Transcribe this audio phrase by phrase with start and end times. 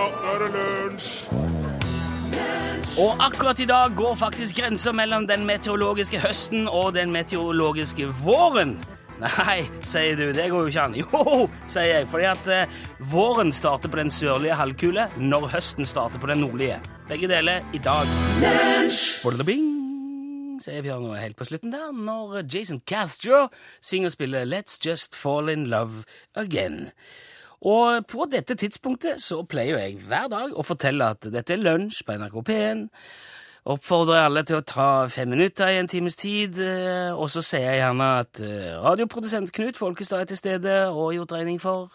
[0.00, 1.08] Nå er det lunsj!
[3.00, 8.78] Og akkurat i dag går faktisk grensa mellom den meteorologiske høsten og den meteorologiske våren.
[9.20, 10.96] Nei, sier du, det går jo ikke an.
[11.02, 12.80] Jo, sier jeg, fordi at eh,
[13.12, 16.80] våren starter på den sørlige halvkule når høsten starter på den nordlige.
[17.10, 18.08] Begge deler i dag.
[19.44, 19.70] Bing,
[20.64, 23.50] sier Bjørn og helt på slutten der, når Jason Castro
[23.84, 26.86] synger og spiller Let's Just Fall In Love Again.
[27.60, 32.00] Og på dette tidspunktet så pleier jeg hver dag å fortelle at dette er lunsj
[32.08, 32.86] på NRK P1.
[33.70, 36.56] Oppfordrer alle til å ta fem minutter i en times tid.
[36.58, 41.12] eh, Og så sier jeg gjerne at eh, radioprodusent Knut Folkestad er til stede og
[41.18, 41.90] gjort regning for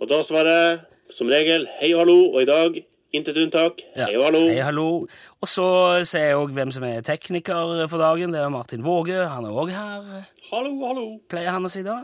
[0.00, 0.80] Og da svarer jeg
[1.12, 2.80] som regel hei og hallo, og i dag
[3.14, 3.84] intet unntak.
[3.94, 4.08] Ja.
[4.08, 4.40] Hei og hallo.
[4.48, 4.88] Hei, hallo.
[5.40, 5.66] Og så
[6.08, 8.32] ser jeg òg hvem som er tekniker for dagen.
[8.34, 9.20] Det er Martin Våge.
[9.28, 11.04] Han er òg her, Hallo, hallo.
[11.30, 12.00] pleier han å si da.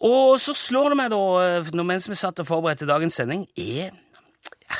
[0.00, 3.90] Og så slår det meg, da, når mens vi satt og forberedte dagens sending, er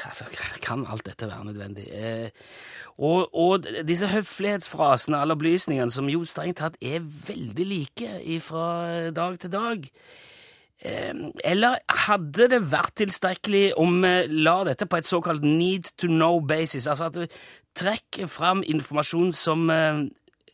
[0.07, 0.25] altså,
[0.63, 1.87] Kan alt dette være nødvendig?
[1.93, 2.31] Eh,
[2.99, 9.39] og, og disse høflighetsfrasene, alle opplysningene, som jo strengt tatt er veldig like fra dag
[9.41, 9.87] til dag.
[10.81, 16.09] Eh, eller hadde det vært tilstrekkelig om vi la dette på et såkalt need to
[16.09, 16.87] know basis?
[16.87, 17.27] Altså at du
[17.77, 20.05] trekker fram informasjon som, eh,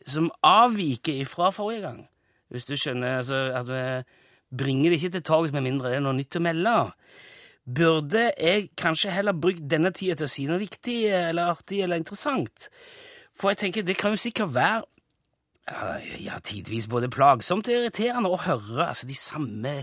[0.05, 2.07] som avviker fra forrige gang.
[2.49, 3.83] Hvis du skjønner altså, at vi
[4.49, 6.75] bringer det ikke til torgs med mindre det er noe nytt å melde.
[7.67, 11.99] Burde jeg kanskje heller brukt denne tida til å si noe viktig eller artig eller
[11.99, 12.69] interessant?
[13.37, 14.85] For jeg tenker, det kan jo sikkert være
[16.23, 19.73] ja, tidvis både plagsomt og irriterende å høre altså, de samme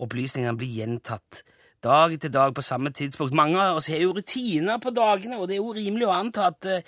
[0.00, 1.42] opplysningene bli gjentatt
[1.84, 3.36] dag til dag på samme tidspunkt.
[3.36, 6.48] Mange av oss har jo rutiner på dagene, og det er jo rimelig å anta
[6.50, 6.82] at, eh,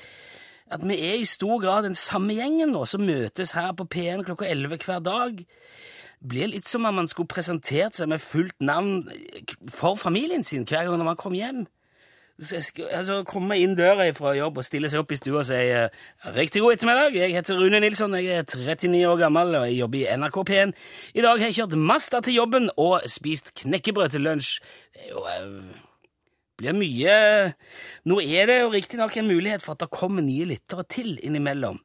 [0.71, 4.25] at vi er i stor grad den samme gjengen nå, som møtes her på P1
[4.25, 5.45] klokka 11 hver dag.
[6.19, 9.05] Blir litt som om man skulle presentert seg med fullt navn
[9.71, 11.67] for familien sin hver gang man kom hjem.
[12.39, 15.89] Altså, komme inn døra fra jobb og stille seg opp i stua og si eh,
[16.37, 19.99] riktig god ettermiddag, jeg heter Rune Nilsson, jeg er 39 år gammel og jeg jobber
[19.99, 20.75] i NRK P1.
[21.19, 24.53] I dag har jeg kjørt Masta til jobben og spist knekkebrød til lunsj.
[24.95, 25.51] Det jo eh,
[26.59, 27.19] blir mye
[28.11, 31.83] Nå er det jo riktignok en mulighet for at det kommer nye lyttere til innimellom.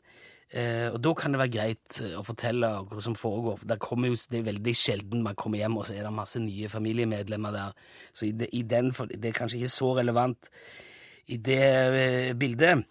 [0.54, 3.64] Eh, og da kan det være greit eh, å fortelle hva som foregår.
[3.66, 7.56] Jo, det er veldig sjelden man kommer hjem, og så er det masse nye familiemedlemmer
[7.56, 7.78] der.
[8.14, 10.52] Så i, i den, det er kanskje ikke så relevant
[11.34, 12.86] i det eh, bildet.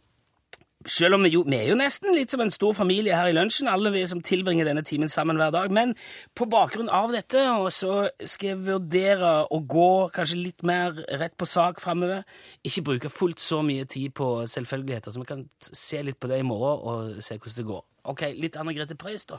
[0.86, 3.36] Selv om vi, jo, vi er jo nesten litt som en stor familie her i
[3.36, 5.70] lunsjen, alle vi som tilbringer denne timen sammen hver dag.
[5.74, 5.94] Men
[6.38, 11.36] på bakgrunn av dette og så skal jeg vurdere å gå kanskje litt mer rett
[11.38, 12.24] på sak framover.
[12.66, 16.42] Ikke bruke fullt så mye tid på selvfølgeligheter, så vi kan se litt på det
[16.42, 17.84] i morgen og se hvordan det går.
[18.12, 19.38] Ok, litt Anne Grete Preus, da.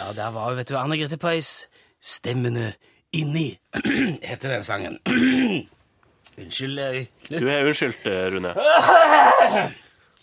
[0.00, 1.68] Ja, der var jo, vet du, Anne Grete Preus.
[2.00, 2.72] Stemmene
[3.12, 3.58] inni,
[4.22, 4.98] heter den sangen.
[6.40, 7.06] Unnskyld, eh.
[7.28, 8.54] Du er unnskyldt, eh, Rune.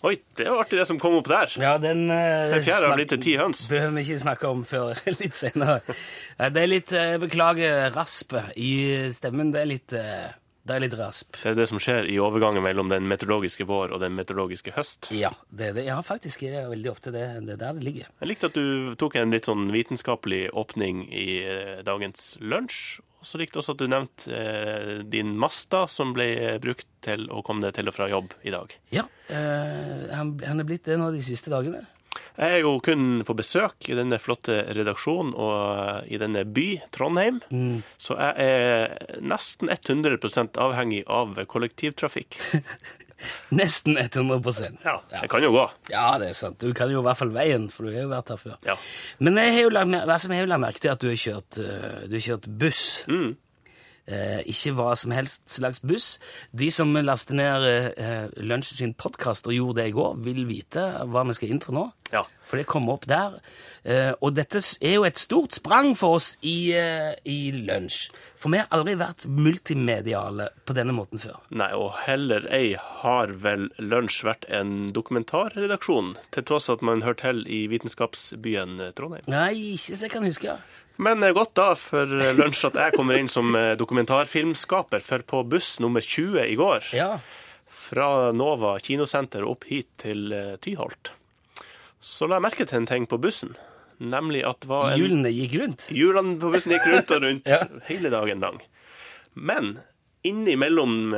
[0.08, 1.52] Oi, det var artig det som kom opp der.
[1.58, 3.64] Ja, den uh, Den fjerde har blitt til ti høns.
[3.70, 5.80] behøver vi ikke snakke om før litt senere.
[6.38, 8.72] Det er litt uh, Beklager raspet i
[9.14, 9.50] stemmen.
[9.56, 10.30] Det er litt, uh,
[10.68, 11.38] det er litt rasp.
[11.40, 15.12] Det er det som skjer i overgangen mellom den meteorologiske vår og den meteorologiske høst.
[15.16, 15.88] Ja, det er det.
[15.88, 18.12] ja faktisk er det veldig ofte det, det er der det ligger.
[18.22, 23.00] Jeg likte at du tok en litt sånn vitenskapelig åpning i eh, dagens lunsj.
[23.18, 27.26] Og så likte jeg også at du nevnte eh, din Masta, som ble brukt til
[27.34, 28.76] å komme deg til og fra jobb i dag.
[28.94, 31.86] Ja, eh, han, han er blitt det nå de siste dagene.
[32.38, 36.68] Jeg er jo kun på besøk i denne flotte redaksjonen og eh, i denne by,
[36.94, 37.42] Trondheim.
[37.98, 42.38] Så jeg er nesten 100% avhengig av kollektivtrafikk.
[43.58, 45.64] Nesten 100% Ja, jeg kan jo gå.
[45.90, 46.60] Ja, det er sant.
[46.62, 48.58] Du kan jo i hvert fall veien, for du har jo vært her før.
[48.68, 48.76] Ja.
[49.24, 51.60] Men jeg har jo lagt, jeg har jo lagt merke til at du har kjørt,
[51.64, 52.84] øh, du har kjørt buss.
[53.10, 53.32] Mm.
[54.08, 56.14] Eh, ikke hva som helst slags buss.
[56.56, 57.68] De som laster ned
[58.00, 61.64] eh, Lunsj sin podkast og gjorde det i går, vil vite hva vi skal inn
[61.64, 61.90] på nå.
[62.14, 62.24] Ja.
[62.48, 63.42] For det kommer opp der.
[63.84, 68.08] Eh, og dette er jo et stort sprang for oss i, eh, i lunsj.
[68.38, 71.40] For vi har aldri vært multimediale på denne måten før.
[71.50, 77.22] Nei, og heller ei har vel Lunsj vært en dokumentarredaksjon, til tross at man hører
[77.24, 79.28] til i vitenskapsbyen eh, Trondheim.
[79.32, 80.60] Nei, ikke så jeg kan huske.
[80.98, 85.24] Men eh, godt da for eh, Lunsj at jeg kommer inn som eh, dokumentarfilmskaper, for
[85.30, 87.20] på buss nummer 20 i går, Ja.
[87.70, 91.12] fra Nova kinosenter opp hit til Tyholt,
[92.04, 93.54] så la jeg merke til en ting på bussen,
[94.00, 95.86] nemlig at var en Hjulene gikk rundt.
[95.94, 97.62] Hjulene på bussen gikk rundt og rundt Ja.
[97.88, 98.60] hele dagen lang.
[99.38, 99.78] Men
[100.28, 101.14] innimellom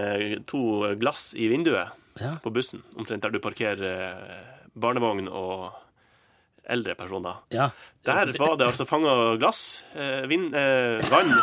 [0.47, 0.61] to
[1.01, 1.89] glass i vinduet
[2.19, 2.35] Ja.
[2.43, 4.27] på bussen, omtrent der du parkerer
[4.75, 5.71] barnevogn og
[6.69, 7.41] eldre personer.
[7.53, 7.69] Ja.
[8.05, 11.33] Der var det altså fanga glass, eh, vind, eh, vann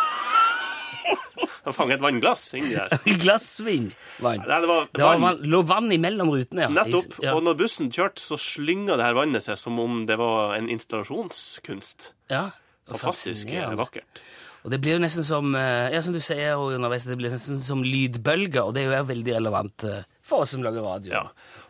[1.66, 2.92] De fanga et vannglass inni der.
[3.22, 3.88] Glassving.
[4.22, 4.38] Vann.
[4.46, 5.40] Nei, det var Det var vann.
[5.50, 6.70] lå vann imellom rutene, ja.
[6.70, 7.16] Nettopp.
[7.24, 7.34] Ja.
[7.34, 10.70] Og når bussen kjørte, så slynga det her vannet seg som om det var en
[10.72, 12.12] installasjonskunst.
[12.30, 12.48] ja.
[12.86, 14.20] Fantastisk eh, vakkert.
[14.62, 17.58] Og det blir jo nesten som eh, ja, som du sier underveis, det blir nesten
[17.58, 21.12] som lydbølger, og det er jo veldig relevant eh, for oss som lager radio.
[21.14, 21.22] Ja.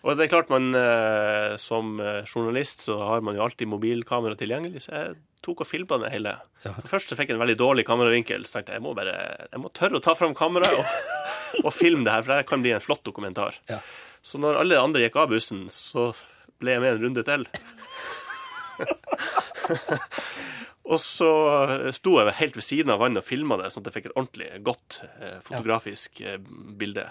[0.06, 4.38] Og det er klart man eh, som eh, journalist så har man jo alltid mobilkamera
[4.38, 6.32] tilgjengelig, så jeg tok og filma det hele.
[6.64, 6.72] Ja.
[6.88, 9.62] Først så fikk jeg en veldig dårlig kameravinkel, så tenkte jeg jeg må bare jeg
[9.62, 10.86] må tørre å ta fram kameraet og,
[11.66, 13.58] og filme det her, for det kan bli en flott dokumentar.
[13.70, 13.82] Ja.
[14.26, 16.10] Så når alle andre gikk av bussen, så
[16.62, 17.42] ble jeg med en runde til.
[20.92, 21.30] og så
[21.94, 24.16] sto jeg helt ved siden av vannet og filma det, sånn at jeg fikk et
[24.16, 26.40] ordentlig godt eh, fotografisk eh,
[26.80, 27.04] bilde.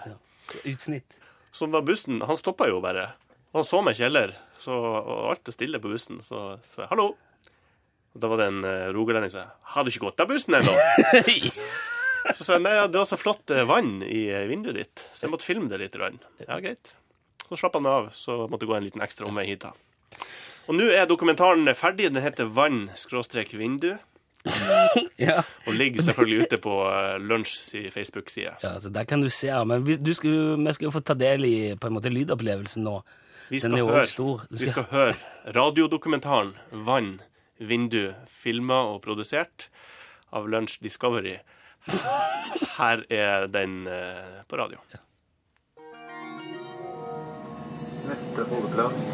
[0.63, 1.15] Utsnitt.
[1.56, 3.13] Så da bussen Han stoppa jo bare.
[3.54, 4.34] Og han så meg ikke heller.
[4.60, 6.19] Så, og alt er stille på bussen.
[6.24, 7.13] Så sa jeg 'hallo'.
[8.16, 10.56] Og da var det en uh, rogalending som sa 'har du ikke gått av bussen
[10.56, 10.75] ennå'?
[12.36, 15.04] så sa jeg 'nei, ja, det var så flott eh, vann i eh, vinduet ditt',
[15.13, 15.96] så jeg måtte filme det litt.
[15.96, 16.19] Rann.
[16.44, 16.96] Ja, greit.
[17.48, 19.63] Så slapp han meg av, så måtte jeg gå en liten ekstra omvei hit.
[19.63, 19.72] da.
[20.68, 22.12] Og nå er dokumentaren ferdig.
[22.12, 24.00] Den heter 'Vann skråstrek vindu'.
[25.27, 25.42] ja.
[25.68, 26.74] Og ligger selvfølgelig ute på
[27.19, 28.56] Lunsjs Facebook-side.
[28.63, 29.50] ja, så der kan du se.
[29.65, 32.83] Men vi, du skal, vi skal jo få ta del i på en måte lydopplevelsen
[32.86, 33.00] nå.
[33.50, 34.39] Vi skal, høre, skal...
[34.50, 35.13] vi skal- høre
[35.56, 37.19] radiodokumentaren 'Vann,
[37.62, 39.69] vindu', filma og produsert
[40.33, 41.38] av Lunch Discovery.
[42.77, 44.77] Her er den eh, på radio.
[48.09, 49.06] Neste holdeplass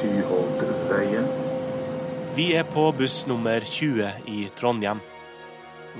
[0.00, 1.43] Tyholtveien.
[2.34, 4.98] Vi er på buss nummer 20 i Trondheim.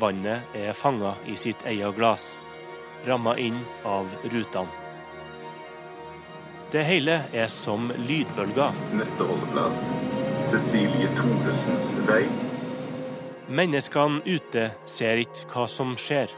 [0.02, 2.24] Vannet er fanga i sitt eget glass,
[3.06, 4.66] ramma inn av rutene.
[6.72, 8.74] Det hele er som lydbølger.
[8.98, 9.84] Neste holdeplass
[10.42, 12.24] Cecilie Thoresens vei.
[13.46, 16.34] Menneskene ute ser ikke hva som skjer.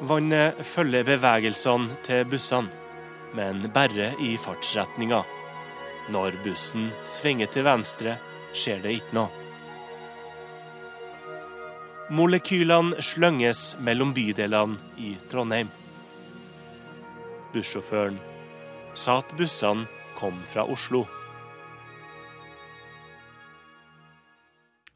[0.00, 2.72] Vannet følger bevegelsene til bussene,
[3.36, 5.20] men bare i fartsretninga.
[6.12, 8.18] Når bussen svinger til venstre,
[8.52, 9.30] skjer det ikke noe.
[12.12, 15.70] Molekylene slynges mellom bydelene i Trondheim.
[17.54, 18.18] Bussjåføren
[18.98, 19.88] sa at bussene
[20.18, 21.06] kom fra Oslo.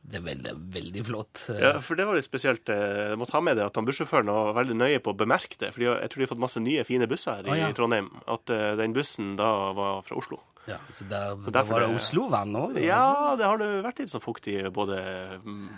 [0.07, 1.47] Det er veldig, veldig flott.
[1.59, 2.69] Ja, for det var litt spesielt.
[2.71, 5.73] Jeg må ta med det at han bussjåføren var veldig nøye på å bemerke det.
[5.75, 7.73] For jeg tror de har fått masse nye, fine busser her i Å, ja.
[7.75, 8.13] Trondheim.
[8.31, 10.39] At eh, den bussen da var fra Oslo.
[10.67, 12.79] Ja, så der, Så der derfor var det Oslo-vann òg?
[12.83, 14.97] Ja, det har det vært litt så fuktig både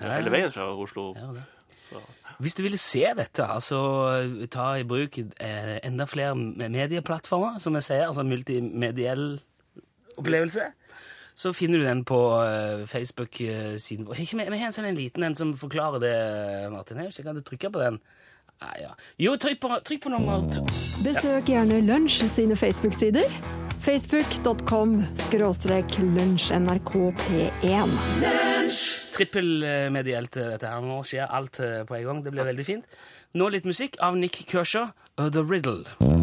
[0.01, 1.11] hele veien fra Oslo.
[1.19, 1.43] Ja, det.
[1.89, 2.01] Så.
[2.39, 3.79] Hvis du ville se dette, altså
[4.53, 9.41] ta i bruk eh, enda flere medieplattformer, som jeg sier, altså multimediell
[10.19, 10.69] opplevelse,
[11.39, 14.21] så finner du den på eh, Facebook-siden vår.
[14.25, 16.97] Ikke med- Vi har en sånn en liten en som forklarer det, Martin.
[16.99, 18.01] Jeg vet ikke, Kan du trykke på den?
[18.59, 18.93] Nei, ja.
[19.23, 20.65] Jo, trykk på, trykk på nummer to.
[21.05, 23.29] Besøk gjerne Lunsj sine Facebook-sider.
[23.85, 27.95] Facebook.com skråstrek lunsjnrkp1.
[29.15, 30.83] Trippelmedielt eh, dette her.
[30.85, 32.25] Nå skjer alt eh, på en gang.
[32.27, 33.01] Det blir veldig fint.
[33.39, 36.18] Nå litt musikk av Nick Kershaw, The Riddle.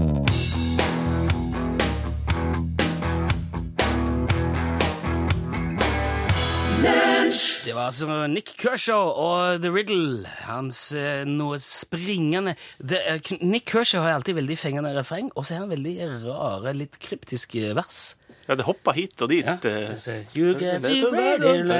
[7.66, 10.28] Det var altså Nick Kershaw og The Riddle.
[10.46, 15.56] Hans eh, noe springende The, uh, Nick Kershaw har alltid veldig fengende refreng, og så
[15.56, 15.96] er han veldig
[16.28, 18.04] rare, litt kryptiske vers.
[18.46, 19.42] Ja, det hoppa hit og dit.
[19.42, 19.58] Ja.
[19.66, 19.98] eh.
[19.98, 21.74] Så, You get you ready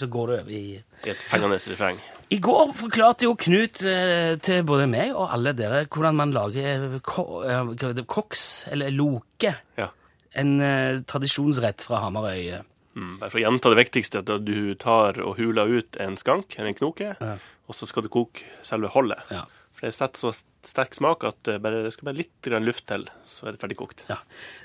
[0.00, 2.00] Så går det over i et fengende refreng.
[2.32, 7.00] I går forklarte jo Knut eh, til både meg og alle dere hvordan man lager
[7.04, 9.52] ko eh, koks, eller loke.
[9.76, 9.92] Ja.
[10.34, 12.60] En eh, tradisjonsrett fra Hamarøy.
[12.96, 16.56] Mm, bare for å gjenta det viktigste, at du tar og huler ut en skank,
[16.58, 17.36] eller en knoke, Ja.
[17.68, 19.20] og så skal du koke selve holdet.
[19.32, 19.44] Ja.
[19.76, 22.84] For det setter så sterk smak at det, bare, det skal bare litt grann luft
[22.86, 24.04] til, så er det ferdig kokt.
[24.12, 24.18] Ja.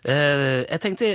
[0.05, 1.07] Eh, jeg tenkte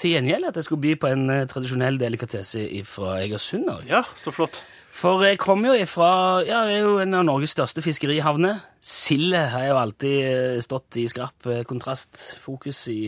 [0.00, 3.68] til gjengjeld at jeg skulle by på en eh, tradisjonell delikatesse fra Egersund.
[3.90, 4.62] Ja, så flott.
[4.90, 8.62] For jeg kommer jo ifra ja, jeg er jo en av Norges største fiskerihavner.
[8.82, 13.00] Silde har jo alltid eh, stått i skarp eh, kontrastfokus i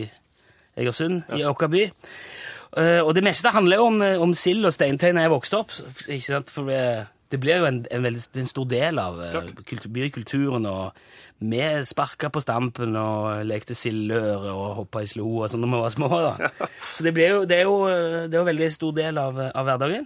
[0.77, 1.87] Egersund, i Åkerby.
[1.89, 3.01] by.
[3.05, 5.75] og det meste handler jo om, eh, om sild og steintøy når jeg vokste opp.
[6.07, 6.49] Ikke sant?
[6.49, 10.67] For det, det blir jo en, en, veldig, en stor del av eh, kultur, bykulturen.
[10.69, 10.99] Og
[11.43, 15.79] vi sparka på stampen og lekte sildør og hoppa i slo og sånn når vi
[15.81, 16.09] var små.
[16.13, 16.49] da.
[16.93, 19.41] Så det, jo, det, er jo, eh, det er jo en veldig stor del av,
[19.49, 20.05] av hverdagen.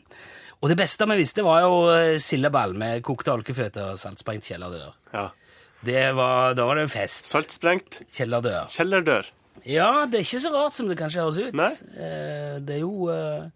[0.57, 4.95] Og det beste vi visste, var jo eh, sildeball med kokte olkeføtter og saltsprengt kjellerdør.
[5.11, 5.27] Ja.
[5.87, 7.27] Det var, da var det fest.
[7.29, 7.99] Saltsprengt.
[8.15, 8.71] Kjellerdør.
[8.73, 9.27] Kjellerdør.
[9.67, 11.57] Ja, det er ikke så rart som det kanskje høres ut.
[11.59, 11.71] Nei.
[11.99, 13.49] Eh, Det er jo eh,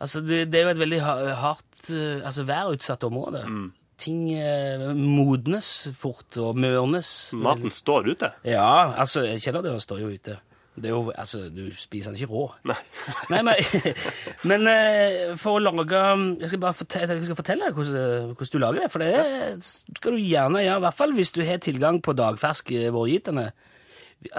[0.00, 3.44] Altså, det, det er jo et veldig ha- hardt eh, Altså værutsatt område.
[3.46, 3.68] Mm.
[4.04, 7.12] Ting eh, modnes fort og mørnes.
[7.38, 8.32] Maten står ute.
[8.48, 10.34] Ja, altså, kjellerdøra står jo ute.
[10.74, 12.48] Det er jo, altså, Du spiser den ikke rå.
[12.66, 12.74] Nei.
[13.30, 13.60] Nei, men,
[14.50, 16.00] men eh, for å lage
[16.42, 18.90] Jeg skal bare fortelle, jeg skal fortelle deg hvordan, hvordan du lager det.
[18.90, 19.68] For det
[20.00, 23.52] skal du gjerne gjøre, i hvert fall hvis du har tilgang på dagfersk eh, vårgytende.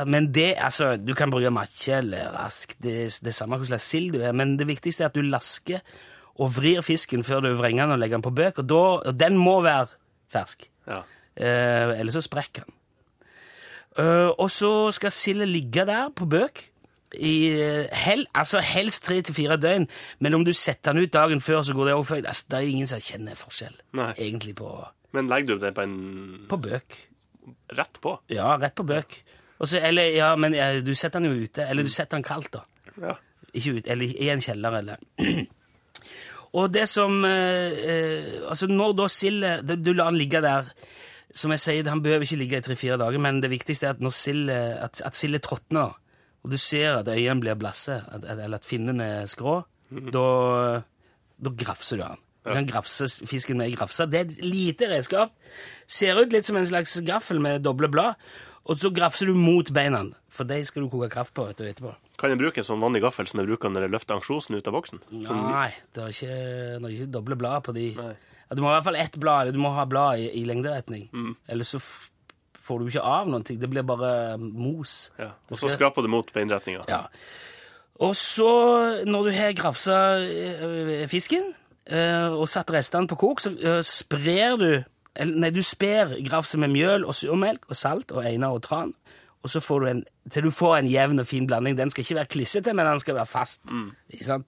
[0.08, 4.13] Men det, altså, Du kan bruke makke eller rask, det, det er samme hvordan sild
[4.15, 5.80] du er, men det viktigste er at du lasker
[6.42, 8.58] og vrir fisken før du vrenger den og legger den på bøk.
[8.60, 8.80] Og, da,
[9.12, 9.88] og den må være
[10.34, 11.01] fersk, Ja.
[11.38, 12.74] eh, ellers så sprekker den.
[13.98, 16.65] Eh, og så skal silda ligge der på bøk
[17.15, 19.86] i eh, hel, altså helst tre til fire døgn.
[20.20, 22.25] Men om du setter den ut dagen før, så går det òg før.
[22.27, 24.12] Altså, det er ingen som kjenner forskjell, Nei.
[24.18, 24.68] egentlig, på,
[25.15, 25.96] Men legger du den på en
[26.51, 26.98] på bøk.
[27.77, 28.18] rett på?
[28.34, 29.22] Ja, rett på bøk.
[29.60, 31.64] Og så- eller, ja, men ja, du setter den jo ute.
[31.70, 32.64] Eller du setter den kaldt, da.
[33.02, 33.14] Ja.
[33.54, 34.98] Ikke ut, eller i en kjeller, eller
[36.56, 40.70] Og det som eh, eh, Altså, når da sildet Du du lar den ligge der
[41.36, 44.00] Som jeg sier, han behøver ikke ligge i tre-fire dager, men det viktigste er at
[44.04, 45.96] når silda at, at sildet tråtner,
[46.46, 49.58] og du ser at øynene blir blasse, at, eller at finnene er skrå,
[50.16, 50.24] da,
[51.44, 52.22] da grafser du den.
[52.46, 54.06] Du kan grafse fisken med grafse.
[54.08, 55.34] Det er et lite redskap.
[55.92, 58.16] Ser ut litt som en slags gaffel med doble blad.
[58.66, 60.02] Og så grafser du mot beina,
[60.34, 61.92] for de skal du koke kraft på vet du, etterpå.
[62.18, 64.70] Kan jeg bruke en sånn vanlig gaffel som jeg bruker når jeg løfter ansjosen ut
[64.72, 65.04] av boksen?
[65.28, 65.44] Som...
[65.52, 67.92] Nei, det er ikke, det er ikke doble blad på de.
[67.94, 70.32] Ja, du må ha i hvert fall ett blad, eller du må ha blad i,
[70.42, 71.08] i lengderetning.
[71.14, 71.36] Mm.
[71.54, 71.82] Ellers så
[72.66, 73.60] får du ikke av noen ting.
[73.62, 74.96] Det blir bare mos.
[75.22, 75.36] ja.
[75.52, 76.88] Og så skraper du mot beinretninga.
[76.90, 77.04] Ja.
[78.04, 78.50] Og så,
[79.08, 81.54] når du har grafsa eh, fisken
[81.88, 86.60] eh, og satt restene på kok, så eh, sprer du eller, Nei, du sper grafset
[86.60, 88.92] med mjøl og surmelk og salt og einer og tran.
[89.46, 90.02] Og så får du en,
[90.34, 91.78] til du får en jevn og fin blanding.
[91.78, 93.62] Den skal ikke være klissete, men den skal være fast.
[94.10, 94.48] Ikke sant?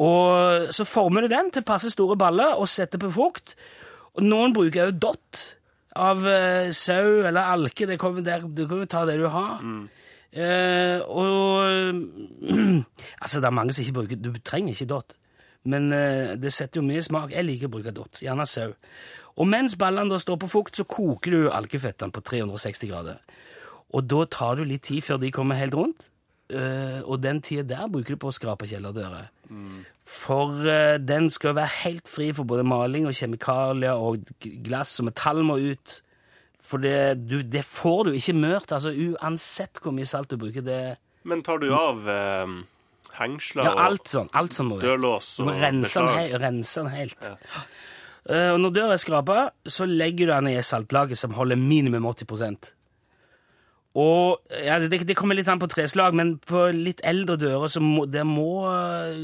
[0.00, 3.54] Og så former du den til passe store baller og setter på frukt.
[4.16, 5.42] Og noen bruker jo dott
[5.96, 7.86] av uh, sau eller alke.
[7.86, 9.62] Det kommer, der, du kan jo ta det du har.
[10.30, 11.66] Eh, og
[13.22, 15.16] Altså, det er mange som ikke bruker Du trenger ikke dott.
[15.64, 17.34] Men uh, det setter jo mye smak.
[17.36, 18.22] Jeg liker å bruke dott.
[18.24, 18.72] Gjerne sau.
[19.40, 23.20] Og mens ballene da står på fukt, så koker du alkefettene på 360 grader.
[23.96, 26.10] Og da tar du litt tid før de kommer helt rundt.
[26.50, 29.30] Uh, og den tida der bruker du på å skrape kjellerdører.
[30.10, 34.26] For uh, den skal være helt fri for både maling og kjemikalier, og
[34.66, 36.00] glass og metall må ut.
[36.60, 40.66] For det, du, det får du ikke mørt, altså uansett hvor mye salt du bruker.
[40.66, 40.82] det...
[41.28, 42.52] Men tar du av eh,
[43.18, 44.28] hengsler Ja, alt sånn.
[44.36, 47.26] Alt sånn må og dørlås Du må og rense den, helt.
[47.26, 47.64] Eh,
[48.28, 52.04] og når døra er skrapa, så legger du den i et saltlage som holder minimum
[52.10, 52.68] 80%
[53.98, 57.80] Og ja, det, det kommer litt an på treslag, men på litt eldre dører så
[57.82, 59.16] må det må eh,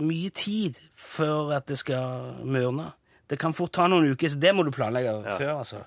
[0.00, 2.86] mye tid før at det skal mørne.
[3.28, 5.52] Det kan fort ta noen uker, så det må du planlegge før.
[5.58, 5.82] altså.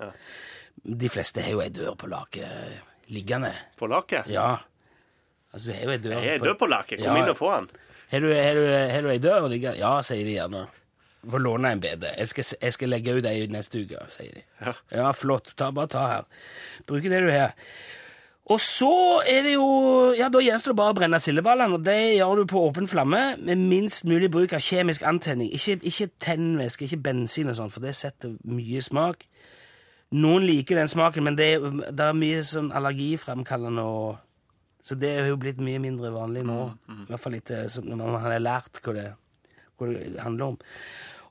[0.86, 3.50] De fleste har jo ei dør på laket liggende.
[3.80, 4.22] På lake?
[4.30, 4.58] Ja.
[5.54, 6.98] Altså, du har jo ei dør på- dør på lake.
[7.02, 7.18] Kom Ja.
[7.24, 7.70] inn og få den.
[8.12, 9.78] har du, har, du, har du ei dør liggende?
[9.82, 10.68] Ja, sier de gjerne.
[11.28, 12.14] Få låne en bedre.
[12.18, 14.44] Jeg skal, jeg skal legge ut ei neste uke, sier de.
[14.94, 15.12] Ja.
[15.18, 15.54] flott.
[15.58, 16.28] Ta, bare ta her.
[16.88, 17.56] Bruke det du har.
[18.48, 18.90] Og så
[19.28, 22.46] er det jo Ja, da gjenstår det bare å brenne sildeballene, og det gjør du
[22.48, 25.50] på åpen flamme med minst mulig bruk av kjemisk antenning.
[25.52, 29.26] Ikke, ikke tennvæske, ikke bensin og sånn, for det setter mye smak.
[30.16, 34.18] Noen liker den smaken, men det, er- det er mye sånn allergifremkallende og
[34.88, 36.62] Så det er jo blitt mye mindre vanlig nå.
[36.88, 37.50] I hvert fall litt,
[37.84, 39.10] når man har lært hva det,
[39.78, 40.58] hva det handler om.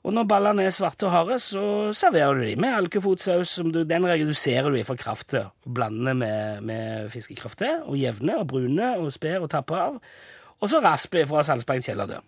[0.07, 3.57] Og når ballene er svarte og harde, så serverer du dem med alkefotsaus.
[3.59, 5.49] Som du, den reduserer du fra kraftet.
[5.65, 10.01] og Blander med, med fiskekraftet, og jevne og brune og sper og tapper av.
[10.57, 12.23] Og så rasper fra saltsprengt kjellerdør.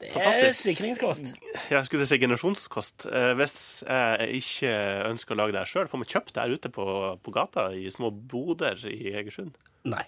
[0.00, 1.34] Det er sikringskost.
[1.68, 3.04] Jeg skulle si generasjonskost.
[3.10, 4.70] Eh, hvis jeg ikke
[5.10, 6.86] ønsker å lage det sjøl, får vi kjøpt det her ute på,
[7.20, 9.52] på gata i små boder i Egersund.
[9.84, 10.06] Nei.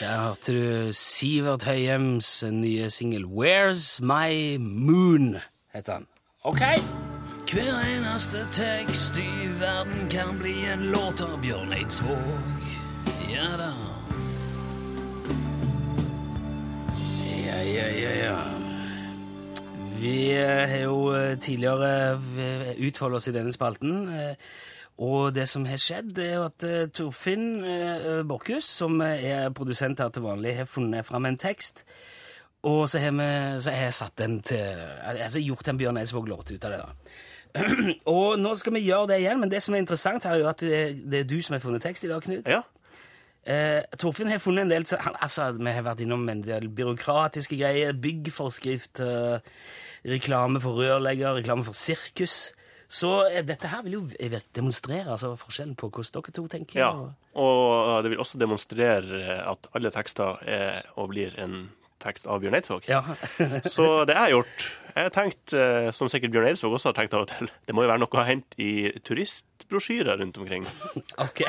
[0.00, 5.36] Der hørte du Sivert Høyems nye singel 'Where's My Moon',
[5.74, 6.06] heter han.
[6.42, 6.60] Ok.
[7.52, 12.40] Hver eneste tekst i verden kan bli en låt av Bjørn Eidsvåg.
[13.32, 13.70] Ja da.
[17.46, 18.38] Ja, ja, ja, ja.
[20.00, 22.20] Vi eh, har jo eh, tidligere
[22.78, 24.08] utfoldet oss i denne spalten.
[25.00, 29.24] Eh, Og det som har skjedd, er jo at eh, Torfinn uh, Borchhus, som eh,
[29.32, 31.84] er produsent her til vanlig, har funnet fram en tekst.
[32.62, 36.50] Og så har, vi, så har jeg satt den til Altså gjort en Bjørn Eidsvåg-låt
[36.52, 36.80] ut av det.
[36.82, 36.90] da.
[38.14, 40.50] og nå skal vi gjøre det igjen, men det som er interessant her, er jo
[40.50, 42.46] at det, det er du som har funnet tekst i dag, Knut.
[42.48, 42.60] Ja.
[43.48, 47.56] Eh, Torfinn har funnet en del han, altså, Vi har vært innom en del byråkratiske
[47.56, 47.96] greier.
[47.96, 49.40] Byggforskrift, eh,
[50.04, 52.52] reklame for rørlegger, reklame for sirkus.
[52.90, 54.04] Så eh, dette her vil jo
[54.56, 56.80] demonstrere altså, forskjellen på hvordan dere to tenker.
[56.82, 56.90] ja.
[56.90, 61.70] og- Og det vil også demonstrere at alle tekster er og blir en
[62.00, 62.88] tekst av Bjørn Eidsvåg.
[62.88, 63.02] ja.
[63.68, 64.64] Så det jeg har gjort
[64.96, 67.74] Jeg har tenkt, eh, som sikkert Bjørn Eidsvåg også har tenkt av og til, det
[67.76, 70.66] må jo være noe å hente i turistbrosjyrer rundt omkring.
[71.26, 71.44] ok.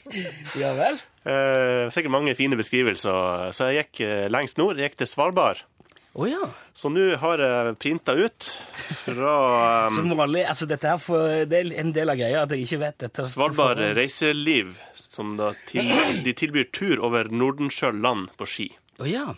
[0.62, 0.96] ja vel?
[1.28, 3.50] Eh, sikkert mange fine beskrivelser.
[3.52, 4.78] Så jeg gikk eh, lengst nord.
[4.80, 5.60] Jeg gikk til Svalbard.
[6.18, 6.46] Å ja.
[6.74, 8.46] Så nå har jeg printa ut
[9.04, 9.34] fra
[9.88, 10.44] um, Som vanlig.
[10.48, 13.26] Altså, dette her for, det er en del av greia at jeg ikke vet dette.
[13.28, 15.90] Svalbard Reiseliv, som da til,
[16.26, 18.70] de tilbyr tur over Nordensjøland på ski.
[18.98, 19.28] Oh, ja.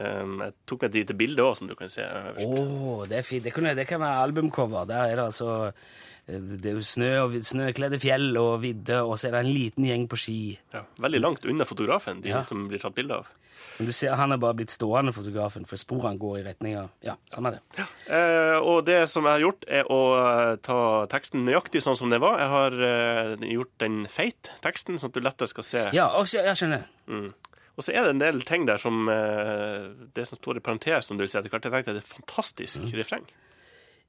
[0.00, 2.44] Um, jeg tok med et lite bilde òg, som du kan se øverst.
[2.50, 3.44] Oh, det er fint.
[3.46, 4.88] Det kan, det kan være albumcover.
[4.90, 9.14] Der er det altså eh, Det er jo snø og snøkledde fjell og vidde, og
[9.20, 10.38] så er det en liten gjeng på ski.
[10.74, 12.42] Ja, veldig langt unna fotografen, de Ja.
[12.44, 13.30] som blir tatt bilde av.
[13.78, 16.88] Men du ser han er bare blitt stående, fotografen, for sporene går i retning av
[17.04, 17.60] Ja, samme det.
[18.08, 20.78] Eh, og det som jeg har gjort, er å eh, ta
[21.12, 22.38] teksten nøyaktig sånn som det var.
[22.40, 25.82] Jeg har eh, gjort den feit, teksten, sånn at du lettere skal se.
[25.96, 26.86] Ja, også, jeg skjønner.
[27.12, 27.28] Mm.
[27.76, 31.04] Og så er det en del ting der som eh, Det som står i parentes,
[31.10, 31.66] som du vil si etter hvert.
[31.68, 32.94] Jeg tenkte det er et fantastisk Mm.
[32.96, 33.26] refreng.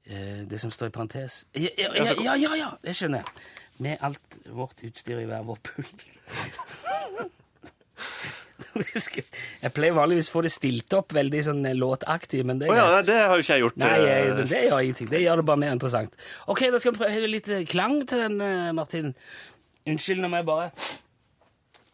[0.08, 3.44] Eh, det som står i parentes ja ja, ja, ja, ja, ja, det skjønner jeg.
[3.84, 6.06] Med alt vårt utstyr i hver vår pulk.
[9.64, 12.78] jeg pleier vanligvis å få det stilt opp veldig sånn eh, låtaktig, men det er
[12.78, 13.82] ja, det har jo ikke jeg gjort.
[13.82, 15.10] Nei, eh, jeg, men det gjør ingenting.
[15.12, 16.16] Det gjør det bare mer interessant.
[16.46, 19.12] Ok, da skal vi prøve litt eh, klang til den, eh, Martin.
[19.88, 20.72] Unnskyld når jeg bare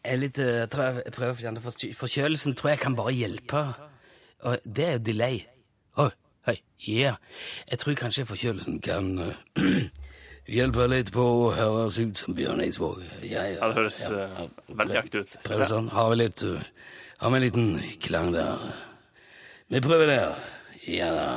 [0.05, 1.65] er litt eh, tror jeg, jeg prøver å fjerne
[1.99, 3.65] Forkjølelsen tror jeg kan bare hjelpe.
[4.45, 5.41] Og det er delay.
[6.01, 6.11] Oi,
[6.49, 7.21] hei, yeah.
[7.71, 9.63] Jeg tror kanskje forkjølelsen kan eh,
[10.51, 13.03] hjelpe litt på å høres ut som Bjørn Eidsvåg.
[13.23, 15.37] Ja, Ja, det høres ja, veldig aktig ut.
[15.45, 15.89] Prøv sånn.
[15.95, 16.59] Har vi litt uh,
[17.23, 17.71] Har vi en liten
[18.05, 18.67] klang der?
[19.73, 20.37] Vi prøver der.
[20.91, 21.29] Ja da.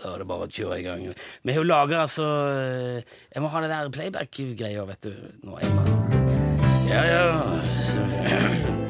[0.00, 1.06] Da er det bare å kjøre i gang.
[1.44, 3.00] Vi har jo laga altså uh,
[3.32, 5.14] Jeg må ha det der playback-greia, vet du.
[5.44, 5.72] Nå er jeg.
[6.90, 7.22] Ja, ja.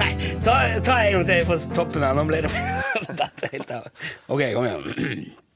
[0.00, 0.12] Nei,
[0.44, 0.54] ta,
[0.86, 2.16] ta en gang til på toppen her.
[2.16, 2.52] Nå ble det
[3.20, 3.88] Datt helt av.
[4.30, 5.30] OK, kom igjen.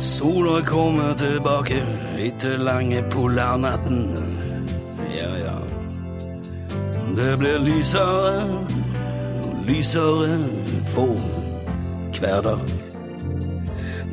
[0.00, 1.82] Sola kommer tilbake
[2.18, 4.16] etter lange polarnatten.
[5.16, 5.58] Ja, ja.
[7.16, 8.44] Det blir lysere
[9.42, 10.38] og lysere
[10.86, 11.18] for
[12.20, 12.58] hver dag.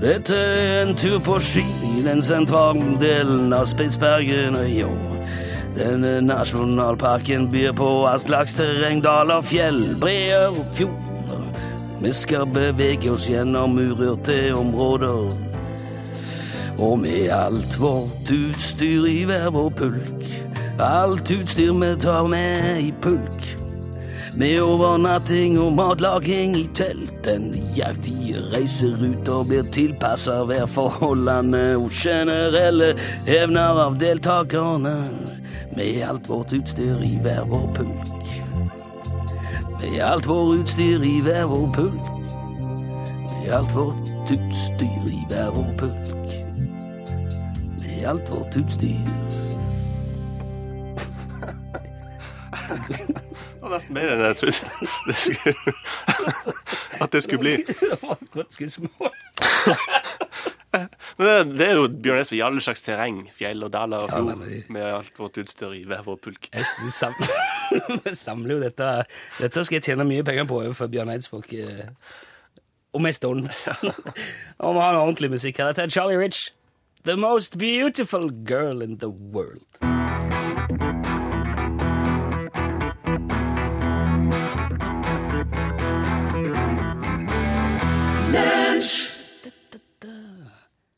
[0.01, 1.65] Dette er en tur på ski
[1.99, 4.55] i den sentrale delen av Spitsbergen.
[4.55, 4.89] og Jo,
[5.77, 11.45] denne nasjonalparken byr på all slags terreng, daler, fjell, breer og fjorder.
[12.01, 15.54] Vi skal bevege oss gjennom urørte områder.
[16.77, 20.25] Og med alt vårt utstyr i hver vår pulk.
[20.79, 23.45] Alt utstyr vi tar med i pulk.
[24.35, 27.13] Med overnatting og matlaging i telt.
[27.23, 32.91] Den jaktige reiseruter blir tilpassa værforholdene og generelle
[33.27, 34.97] evner av deltakerne.
[35.75, 38.35] Med alt vårt utstyr i hver vår pulk.
[39.79, 42.11] Med alt vårt utstyr i hver vår pulk.
[43.31, 46.14] Med alt vårt utstyr i hver vår pulk.
[48.05, 48.99] Alt vårt utstyr
[52.65, 55.73] Det var nesten mer enn jeg trodde det skulle,
[57.01, 57.53] at det skulle bli.
[57.65, 59.11] Det var godt skussmål.
[61.17, 63.21] Men det, er jo Bjørn Eidsvåg i alle slags terreng.
[63.37, 64.43] Fjell og daler og fjord.
[64.49, 66.49] Ja, Med alt vårt utstyr i hver vår pulk.
[66.53, 68.89] Vi samler jo dette
[69.39, 71.53] Dette skal jeg tjene mye penger på overfor Bjørn Eidsvåg.
[71.53, 71.89] eh,
[72.95, 73.49] Om en stund.
[74.65, 75.71] Og vi har noe ordentlig musikk her.
[75.73, 76.49] Dette er Charlie Rich.
[77.05, 79.61] The most beautiful girl in the world.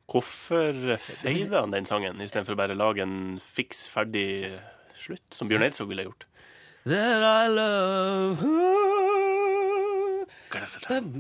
[0.07, 4.55] Hvorfor feida han den sangen istedenfor å bare lage en fiks ferdig
[4.95, 6.23] slutt, som Bjørn Eidsvåg ville gjort?
[6.87, 8.87] That I love her.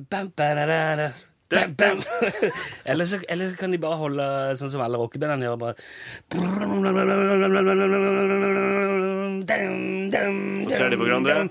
[0.07, 1.11] Bam.
[1.49, 2.01] Bam, bam.
[2.85, 4.23] eller, så, eller så kan de bare holde
[4.59, 5.59] sånn som alle rockebandene gjør.
[5.61, 5.75] Bare
[10.67, 11.47] Så ser de på hverandre.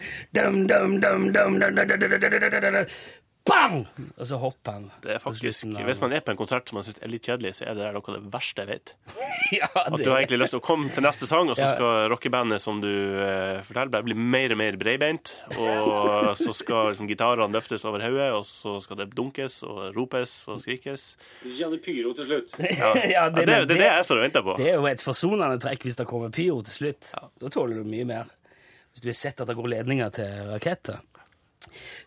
[3.47, 3.85] Bang!
[4.17, 4.87] Og så hopper han.
[5.03, 7.55] Det er faktisk, Hvis man er på en konsert som man syns er litt kjedelig,
[7.59, 8.93] så er det noe av det verste jeg vet.
[9.61, 9.85] ja, det...
[9.85, 12.63] At du har egentlig lyst til å komme til neste sang, og så skal rockebandet
[12.63, 15.35] som du eh, forteller deg, bli mer og mer breibeint.
[15.55, 20.37] Og så skal liksom, gitarene løftes over hodet, og så skal det dunkes og ropes
[20.51, 21.09] og skrikes.
[21.45, 22.57] Du kjenner pyro til slutt.
[22.67, 24.57] Ja, ja det, det, det, er det jeg står og venter på.
[24.61, 27.13] Det er jo et forsonende trekk hvis det kommer pyro til slutt.
[27.15, 28.33] Da tåler du mye mer.
[28.91, 31.03] Hvis du har sett at det går ledninger til raketter.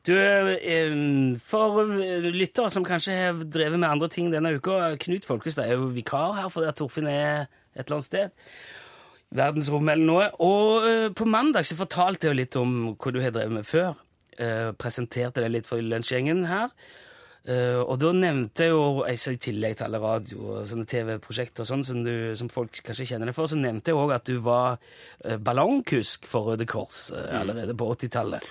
[0.08, 0.93] Du, eh,
[1.43, 1.86] For
[2.26, 6.36] lyttere som kanskje har drevet med andre ting denne uka, Knut Folkestad er jo vikar
[6.39, 8.45] her fordi Torfinn er et eller annet sted.
[9.36, 10.30] Verdensrommet eller noe.
[10.41, 13.93] Og eh, på mandag så fortalte jeg litt om hva du har drevet med før.
[14.39, 16.74] Eh, presenterte det litt for lunsjgjengen her.
[17.50, 21.65] Uh, og da nevnte jeg jo, altså, i tillegg til alle radio- og sånne TV-prosjekter
[21.65, 22.04] sånn, som,
[22.38, 26.28] som folk kanskje kjenner deg for, så nevnte jeg òg at du var uh, ballongkusk
[26.30, 28.45] for Røde Kors uh, allerede på 80-tallet.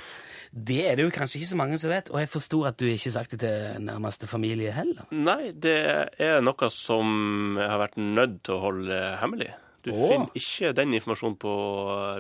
[0.59, 2.87] Det er det jo kanskje ikke så mange som vet, og jeg forstår at du
[2.89, 5.05] ikke har sagt det til nærmeste familie heller.
[5.15, 5.77] Nei, det
[6.19, 7.07] er noe som
[7.61, 9.51] jeg har vært nødt til å holde hemmelig.
[9.87, 10.09] Du Åh.
[10.11, 11.53] finner ikke den informasjonen på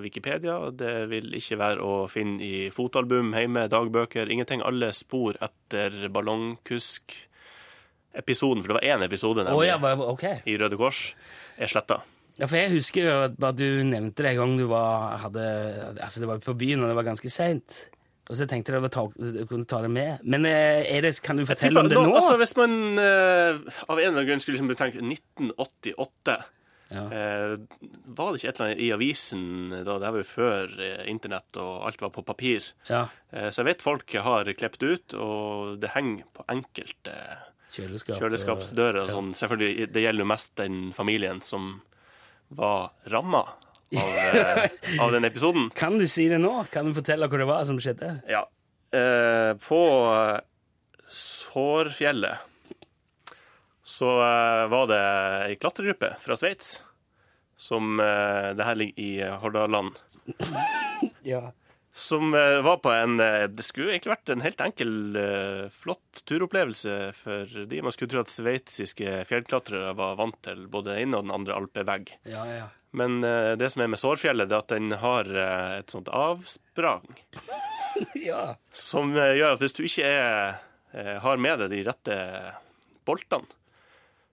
[0.05, 0.55] Wikipedia.
[0.70, 4.62] Det vil ikke være å finne i fotoalbum hjemme, dagbøker, ingenting.
[4.64, 10.24] Alle spor etter ballongkusk-episoden, for det var én episode nemlig, oh, ja, bare- ok.
[10.46, 11.14] i Røde Kors,
[11.59, 11.98] er sletta.
[12.38, 15.42] Ja, for jeg husker jo at du nevnte det en gang du var, hadde,
[16.01, 17.88] altså det var på byen, og det var ganske seint.
[18.28, 20.20] Og så tenkte jeg at du kunne ta det med.
[20.22, 22.12] Men eh, det, kan du fortelle om det nå?
[22.12, 23.56] Altså, hvis man uh,
[23.88, 26.36] av en eller annen grunn skulle liksom tenke 1988
[26.92, 27.02] Ja.
[27.04, 27.54] uh,
[28.16, 29.42] Var det ikke et eller annet i avisen
[29.84, 29.96] da?
[30.00, 32.68] Det var jo før eh, internett og alt var på papir.
[32.88, 33.06] ja.
[33.32, 37.16] Uh, Så jeg vet folk har klept ut, og det henger på enkelte
[37.72, 38.16] Kjøleskap.
[38.20, 39.02] kjøleskapsdører.
[39.06, 39.32] og sånn.
[39.36, 41.80] Selvfølgelig, Det gjelder jo mest den familien som
[42.48, 43.42] var ramma
[43.96, 44.68] av, eh,
[45.01, 45.70] av den episoden.
[45.74, 46.53] Kan du si det nå?
[46.72, 48.18] Kan du fortelle hva det var som skjedde?
[48.29, 48.44] Ja.
[48.92, 49.81] Eh, på
[51.09, 52.44] Sårfjellet
[53.88, 55.01] så eh, var det
[55.48, 56.83] ei klatregruppe fra Sveits
[57.59, 59.96] som eh, Det her ligger i Hordaland.
[61.24, 61.48] Ja.
[61.98, 66.20] Som eh, var på en eh, Det skulle egentlig vært en helt enkel, eh, flott
[66.30, 67.80] turopplevelse for de.
[67.82, 71.56] Man skulle tro at sveitsiske fjellklatrere var vant til både den ene og den andre
[71.58, 72.12] alpevegg.
[72.30, 72.68] Ja, ja.
[72.94, 77.04] Men det som er med Sårfjellet, er at den har et sånt avsprang
[78.30, 78.54] ja.
[78.72, 80.56] som gjør at hvis du ikke er,
[81.20, 82.16] har med deg de rette
[83.04, 83.44] boltene,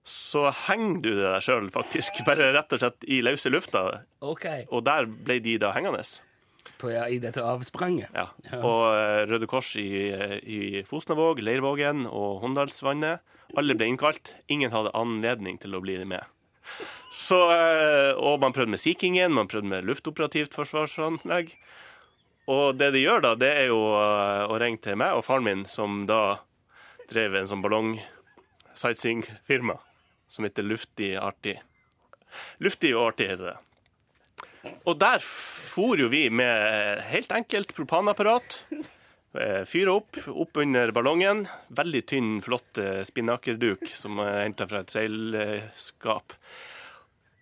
[0.05, 3.83] så henger du deg sjøl faktisk, bare rett og slett i løse lufta.
[4.23, 4.47] OK.
[4.69, 6.05] Og der ble de da hengende.
[6.81, 8.11] På, ja, I dette avspranget.
[8.15, 8.27] Ja.
[8.59, 10.11] Og eh, Røde Kors i,
[10.43, 13.23] i Fosnavåg, Leirvågen og Håndalsvannet,
[13.55, 14.33] alle ble innkalt.
[14.51, 16.23] Ingen hadde anledning til å bli med.
[17.15, 21.47] Så, eh, og man prøvde med Sea Kingen, man prøvde med luftoperativt forsvarsanlegg.
[22.51, 25.47] Og det de gjør da, det er jo eh, å ringe til meg og faren
[25.47, 26.21] min, som da
[27.09, 29.75] drev en sånn ballong-sightseeing-firma
[30.29, 31.57] som heter Luftig Artig.
[32.59, 33.57] Luftig og artig heter det.
[34.85, 38.59] Og der for jo vi med helt enkelt propanapparat.
[39.35, 41.45] Eh, Fyre opp, opp under ballongen.
[41.75, 46.35] Veldig tynn, flott eh, spinnakerduk som er henta fra et seilskap.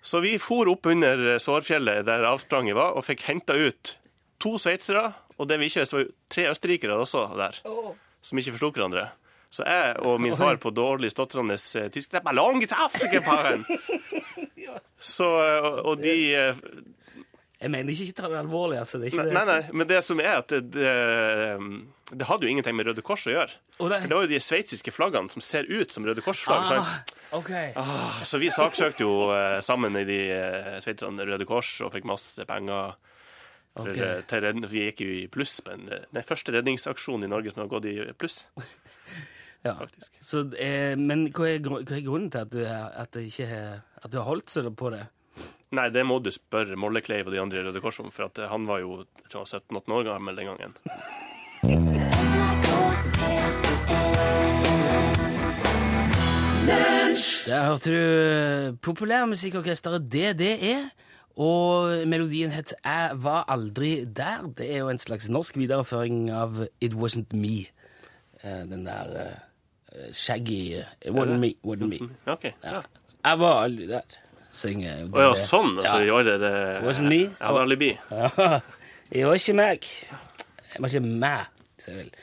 [0.03, 3.93] Så vi for opp under Sårfjellet, der avspranget var, og fikk henta ut
[4.43, 5.11] to sveitsere.
[5.39, 7.55] Og det vi ikke visste, var tre østerrikere også der,
[8.23, 9.05] som ikke forsto hverandre.
[9.53, 13.21] Så jeg og min far på dårlig stotrende eh, tysk Det er ballong i Afrika,
[13.25, 13.63] faren!
[15.03, 16.55] Så, eh, og- de eh,
[17.63, 18.99] Jeg mener ikke ta det alvorlig, altså.
[18.99, 19.33] Det Nei, det.
[19.37, 20.91] nei, nei, men det som er at det, det,
[22.19, 23.55] det hadde jo ingenting med Røde Kors å gjøre.
[23.79, 23.87] Oh.
[23.87, 26.67] For det var jo de sveitsiske flaggene som ser ut som Røde Kors-flagg.
[26.69, 27.15] sant?
[27.31, 27.51] Ah, ok.
[27.79, 32.05] Ah, Så vi saksøkte jo eh, sammen i de eh, sveitserne Røde Kors og fikk
[32.11, 32.93] masse penger.
[33.73, 33.97] For, Ok.
[33.97, 37.25] eh, til redning, for vi gikk jo i pluss på en eh, den første redningsaksjonen
[37.25, 38.43] i Norge som har gått i pluss.
[39.63, 39.77] Ja.
[39.79, 40.11] faktisk.
[40.19, 43.45] Så, eh, men hva er, hva er grunnen til at du, at det ikke
[44.03, 45.05] at du har holdt seg på det?
[45.73, 48.37] Nei, det må du spørre Mollekleiv og de andre i Røde Kors om, for at
[48.43, 51.83] eh, han var jo jeg tror han var 17-18 år gammel den gangen.
[57.47, 57.97] Der hørte du
[58.69, 60.75] eh, populærmusikkorkesteret DDE,
[61.35, 64.47] og melodien het Jeg var aldri der.
[64.57, 67.65] Det er jo en slags norsk videreføring av It Wasn't Me.
[68.43, 72.09] Eh, Den der uh, shaggy It wasn't me, wasn't me.
[72.27, 72.81] Okay, Ja.
[73.25, 74.01] Jeg var aldri der,
[74.53, 75.75] synger Å ja, sånn.
[75.81, 76.21] Altså, Ja.
[76.27, 76.53] det, det,
[76.85, 77.21] Wasn't me.
[77.25, 77.91] Jeg hadde alibi.
[79.09, 79.91] Det var ikke meg.
[80.73, 82.15] Det var ikke meg, sier jeg vel.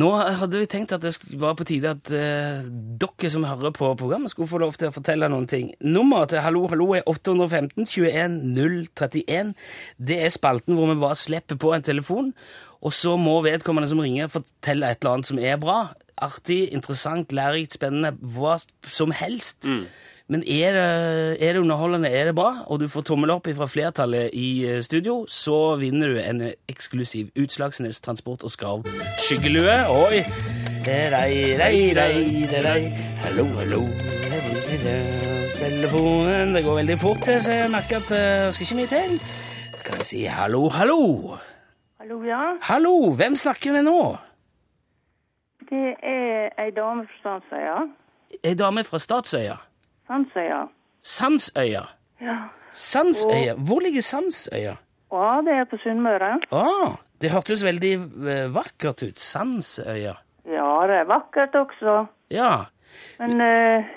[0.00, 3.90] Nå hadde vi tenkt at det var på tide at uh, dere som hører på
[4.00, 5.68] programmet, skulle få lov til å fortelle noen ting.
[5.84, 9.52] Nummeret til Hallo Hallo er 815 21 031.
[10.00, 12.32] Det er spalten hvor vi bare slipper på en telefon,
[12.80, 15.76] og så må vedkommende som ringer, fortelle et eller annet som er bra.
[16.24, 18.56] Artig, interessant, lærerikt, spennende, hva
[18.88, 19.68] som helst.
[20.32, 23.66] Men er det, er det underholdende, er det bra, og du får tommel opp fra
[23.68, 26.40] flertallet i eh, studio, så vinner du en
[26.72, 28.86] eksklusiv Utslagsnes Transport og Skarv
[29.20, 29.74] skyggelue.
[29.92, 30.22] Oi!
[30.86, 32.14] Rei, rei, rei,
[32.64, 32.80] rei.
[33.22, 33.80] Hallo, hallo.
[35.60, 39.12] Telefonen Det går veldig fort, så jeg merker at det skal ikke mye til.
[39.84, 41.02] Kan jeg si hallo, hallo?
[42.00, 42.40] Hallo, ja.
[42.70, 43.98] Hallo, hvem snakker vi nå?
[45.68, 47.76] Det er ei dame fra Statsøya.
[48.40, 49.58] Ei dame fra Statsøya.
[50.12, 50.60] Sandsøya.
[51.02, 51.84] Sandsøya.
[52.20, 52.36] Ja.
[52.72, 53.54] Sandsøya.
[53.56, 54.76] Hvor ligger Sandsøya?
[55.12, 56.38] ja, det er på Sunnmøre.
[56.52, 57.92] Ah, det hørtes veldig
[58.28, 59.18] eh, vakkert ut.
[59.18, 60.14] Sandsøya.
[60.48, 62.06] Ja, det er vakkert også.
[62.30, 62.52] Ja.
[63.18, 63.90] Men eh,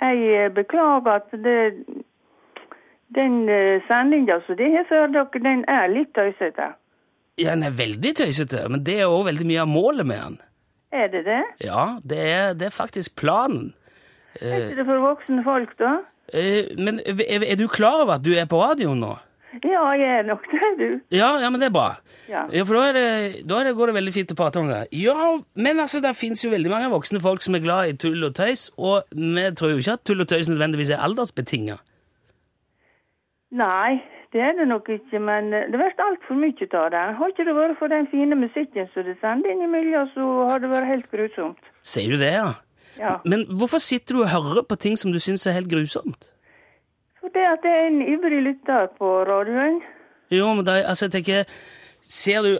[0.00, 1.58] jeg beklager at det
[3.14, 6.74] den uh, sendinga som de har for dere, den er litt tøysete.
[7.38, 10.38] ja, den er veldig tøysete, men det er òg veldig mye av målet med den.
[10.92, 11.42] Er det det?
[11.64, 13.72] Ja, det er, det er faktisk planen.
[14.38, 15.96] Er ikke det for voksne folk, da?
[16.32, 19.16] Eh, men er, du klar over at du er på radio nå?
[19.66, 21.00] Ja, jeg er nok det, du.
[21.10, 21.88] Ja, ja, men det er bra.
[22.30, 22.44] Ja.
[22.54, 24.84] Ja, for da, det, da det, går det veldig fint å prate om det.
[24.94, 25.16] Ja,
[25.58, 28.36] men altså, det finnes jo veldig mange voksne folk som er glad i tull og
[28.38, 31.80] tøys, og vi tror jo ikke at tull og tøys nødvendigvis er aldersbetinga.
[33.58, 33.98] Nei,
[34.30, 37.04] det er det nok ikke, men eh, det blir altfor mye av det.
[37.18, 40.70] Har ikke det vært for den fine musikken som det sender innimellom, så har det
[40.70, 41.72] vært helt grusomt.
[41.82, 42.52] Sier du det, ja?
[42.98, 43.18] Ja.
[43.24, 46.26] Men hvorfor sitter du og hører på ting som du syns er helt grusomt?
[47.20, 49.80] For det at jeg er en ivrig lytter på radioen.
[50.30, 51.44] Jo, men da, altså, jeg tenker
[52.00, 52.54] Ser du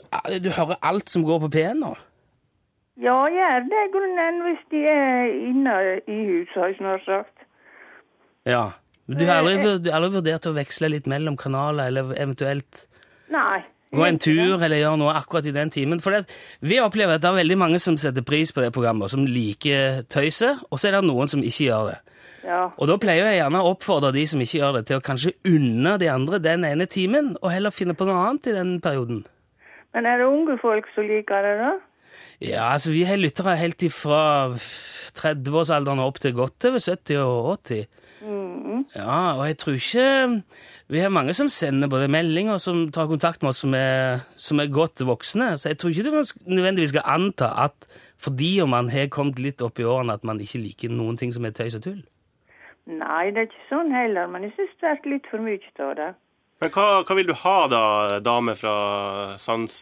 [0.45, 1.95] Du hører alt som går på P1 nå?
[3.01, 7.05] Ja, jeg gjør det i grunnen hvis de er inne i huset, har jeg snart
[7.07, 7.47] sagt.
[8.45, 8.65] Ja.
[9.09, 9.57] Men du har aldri,
[9.89, 12.85] har aldri vurdert å veksle litt mellom kanaler, eller eventuelt
[13.33, 13.63] Nei.
[13.95, 16.03] Gå en tur, eller gjøre noe akkurat i den timen?
[16.03, 19.09] For det, vi opplever at det er veldig mange som setter pris på det programmet,
[19.09, 21.99] og som liker tøyset, og så er det noen som ikke gjør det.
[22.47, 22.63] Ja.
[22.81, 25.35] Og da pleier jeg gjerne å oppfordre de som ikke gjør det, til å kanskje
[25.49, 29.25] unne de andre den ene timen, og heller finne på noe annet i den perioden.
[29.95, 31.73] Men er det unge folk som liker det, da?
[32.41, 34.23] Ja, altså vi har lyttere helt ifra
[35.19, 37.85] 30-årsalderen og opp til godt over 70 og 80.
[38.97, 40.07] Ja, og jeg tror ikke
[40.91, 44.25] Vi har mange som sender både meldinger og som tar kontakt med oss som er,
[44.35, 47.87] som er godt voksne, så jeg tror ikke du nødvendigvis skal anta at
[48.21, 51.31] fordi om man har kommet litt opp i årene at man ikke liker noen ting
[51.33, 52.03] som er tøys og tull.
[52.91, 55.95] Nei, det er ikke sånn heller, men jeg syns det er litt for mye av
[55.97, 56.11] det.
[56.61, 57.83] Men hva, hva vil du ha, da,
[58.25, 58.75] dame fra
[59.41, 59.79] Sands...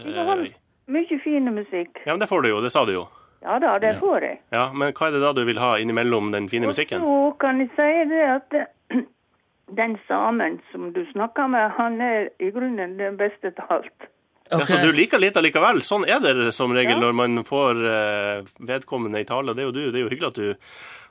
[0.00, 0.46] Eh,
[0.92, 2.00] mye fin musikk.
[2.06, 2.62] ja, men det får du jo.
[2.64, 3.04] Det sa du jo.
[3.42, 4.38] Ja da, det får jeg.
[4.54, 7.02] Ja, Men hva er det da du vil ha innimellom den fine musikken?
[7.02, 8.54] Og så kan jeg si det at
[9.82, 14.08] den samen som du snakker med, han er i grunnen den beste til alt.
[14.52, 15.80] Ja, så du liker litt allikevel?
[15.86, 17.00] Sånn er det som regel Ja.
[17.00, 19.54] når man får eh, vedkommende i tale.
[19.56, 19.84] Det er jo du.
[19.90, 20.48] Det er jo hyggelig at du,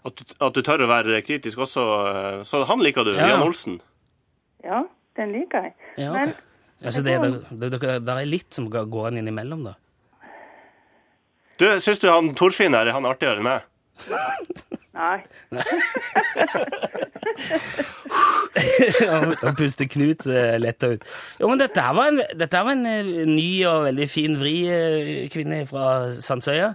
[0.05, 1.85] at du, at du tør å være kritisk også.
[2.11, 3.29] eh, Så han liker du, Ja, ja.
[3.33, 3.79] Jan Olsen.
[4.63, 4.83] Ja,
[5.17, 5.73] den liker jeg.
[5.97, 6.47] Ja, Men ok.
[6.85, 9.73] Altså, det, det, det, det, det er litt som går går innimellom, da.
[11.61, 13.61] Du, Syns du han Torfinn her er han artigere enn meg?
[14.97, 15.19] nei.
[19.41, 21.05] Han puste Knut eh, letta ut.
[21.39, 24.35] Jo, men dette her var en, dette her var en eh, ny og veldig fin
[24.41, 25.85] vri eh, kvinne fra
[26.17, 26.71] Sandsøya.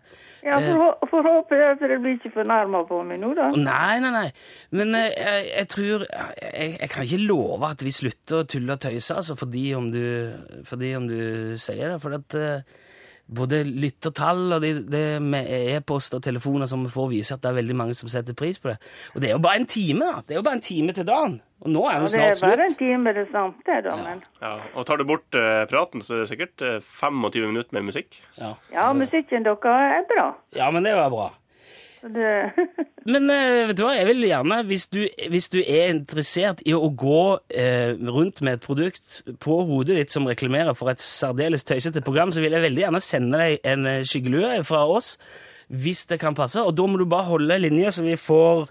[0.47, 3.49] Ja, får, hå- får jeg at dere blir ikke fornærma på meg nå, da.
[3.59, 4.29] Nei, nei, nei.
[4.79, 8.83] Men jeg, jeg tror jeg, jeg kan ikke love at vi slutter å tulle og
[8.87, 10.05] tøyse, altså, fordi om du,
[10.69, 11.19] fordi om du
[11.61, 12.01] sier det.
[12.05, 12.39] For at
[13.27, 17.51] både lyttertall og det, det med e-post og telefoner som vi får, viser at det
[17.51, 18.77] er veldig mange som setter pris på det.
[19.15, 20.23] Og det er jo bare en time, da.
[20.23, 21.41] Det er jo bare en time til dagen.
[21.65, 23.97] Og nå er Ja, det jo det er bare en time, det samt, da.
[23.97, 27.73] Men Ja, og tar du bort eh, praten, så er det sikkert eh, 25 minutter
[27.73, 28.21] med musikk.
[28.39, 28.55] Ja.
[28.73, 30.29] ja, musikken deres er bra.
[30.55, 31.31] ja, men det var bra.
[32.07, 32.67] Så det
[33.13, 36.75] Men eh, vet du hva, jeg vil gjerne, hvis du, hvis du er interessert i
[36.75, 37.23] å gå
[37.55, 42.33] eh, rundt med et produkt på hodet ditt som reklamerer for et særdeles tøysete program,
[42.35, 45.15] så vil jeg veldig gjerne sende deg en eh, skyggelue fra oss,
[45.71, 46.63] hvis det kan passe.
[46.63, 48.67] Og da må du bare holde linja, så vi får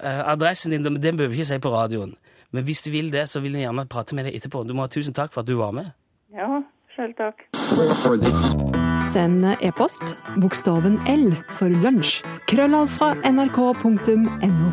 [0.00, 0.88] eh, adressen din.
[0.88, 2.16] Den behøver vi ikke si på radioen.
[2.54, 4.64] Men hvis du vil det, så vil jeg gjerne prate med deg etterpå.
[4.64, 5.92] Du må ha tusen takk for at du var med.
[6.32, 6.62] Ja,
[6.96, 7.44] selv takk.
[9.12, 12.20] Send e-post bokstaven L for lunsj.
[12.50, 14.70] Krøllav fra nrk.no.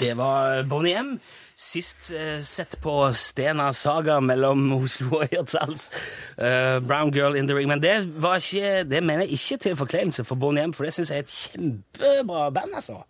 [0.00, 1.18] Det var Bonnie M.
[1.56, 5.88] Sist eh, sett på Stena Saga mellom Oslo og Hirtshals.
[6.36, 7.68] Uh, Brown Girl in the Ring.
[7.68, 10.92] Men det, var ikke, det mener jeg ikke til forkleinelse for Bonnie M, for det
[10.92, 13.00] syns jeg er et kjempebra band, altså.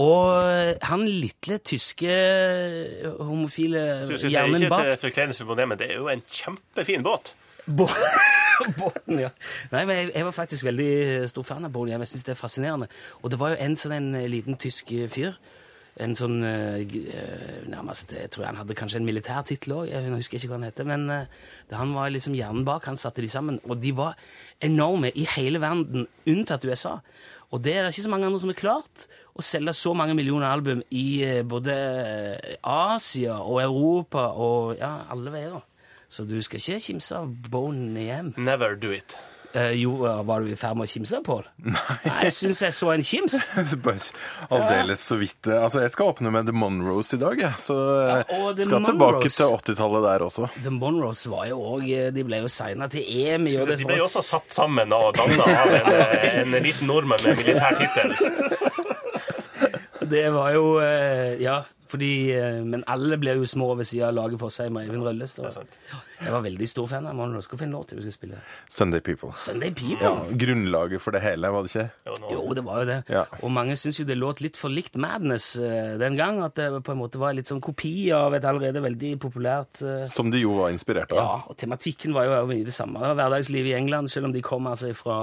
[0.00, 2.12] Og han lille tyske
[3.18, 6.22] homofile hjernen bak Det hjernen ikke til forkleinelse på det, men det er jo en
[6.28, 7.34] kjempefin båt.
[7.66, 7.88] Bo-
[8.78, 9.30] Båten, ja.
[9.72, 10.90] Nei, men jeg, jeg var faktisk veldig
[11.30, 12.02] stor fan av Boney M.
[12.04, 12.86] Jeg syns det er fascinerende.
[13.22, 15.34] Og det var jo en sånn en eh, liten tysk eh, fyr.
[16.00, 20.38] En sånn eh, eh, Nærmest Jeg tror han hadde kanskje en militærtittel òg, jeg husker
[20.38, 20.86] ikke hva han heter.
[20.88, 21.42] Men eh,
[21.74, 23.58] han var liksom hjernen bak, han satte de sammen.
[23.66, 24.14] Og de var
[24.62, 27.00] enorme i hele verden, unntatt USA.
[27.52, 30.14] Og det er det ikke så mange andre som har klart å selge så mange
[30.18, 35.60] millioner album i eh, både eh, Asia og Europa og ja, alle veier.
[36.12, 38.34] Så du skal ikke kimse av Bone igjen.
[38.36, 39.16] Never do it.
[39.56, 41.42] Eh, jo, var du i ferd med å kimse, Pål?
[41.68, 41.96] Nei.
[42.24, 43.34] Jeg syns jeg så en kims.
[44.52, 45.46] Aldeles så vidt.
[45.48, 47.58] eh, Altså, jeg skal åpne med The Monroes i dag, jeg.
[47.60, 50.48] Så Ja, skal Monroes, tilbake til 80-tallet der også.
[50.64, 53.56] The Monroes var jo òg De ble jo signa til EMI.
[53.60, 55.92] Og det De ble jo også satt sammen og danna av en,
[56.56, 58.16] en liten nordmann med militær tittel.
[60.12, 64.14] Det var jo eh, Ja, fordi eh, Men alle blir jo små ved siden av
[64.16, 65.34] laget for seg med Eivind Rølles.
[66.22, 67.42] Jeg var veldig stor fan av Monroe.
[67.44, 68.38] Skal finne låt til vi skal spille.
[68.70, 69.32] Sunday People.
[69.36, 69.98] Sunday People.
[70.06, 71.88] Ja, Grunnlaget for det hele, var det ikke?
[72.06, 72.98] Jo, Jo, det var jo det.
[73.12, 73.24] Ja.
[73.42, 76.40] Og mange syns jo det låt litt for likt Madness eh, den gang.
[76.46, 79.82] At det på en måte var litt sånn kopi av et allerede veldig populært
[80.14, 81.20] Som de jo var inspirert av.
[81.20, 83.02] Ja, og tematikken var jo mye det samme.
[83.12, 85.18] Hverdagslivet i England, selv om de kom altså fra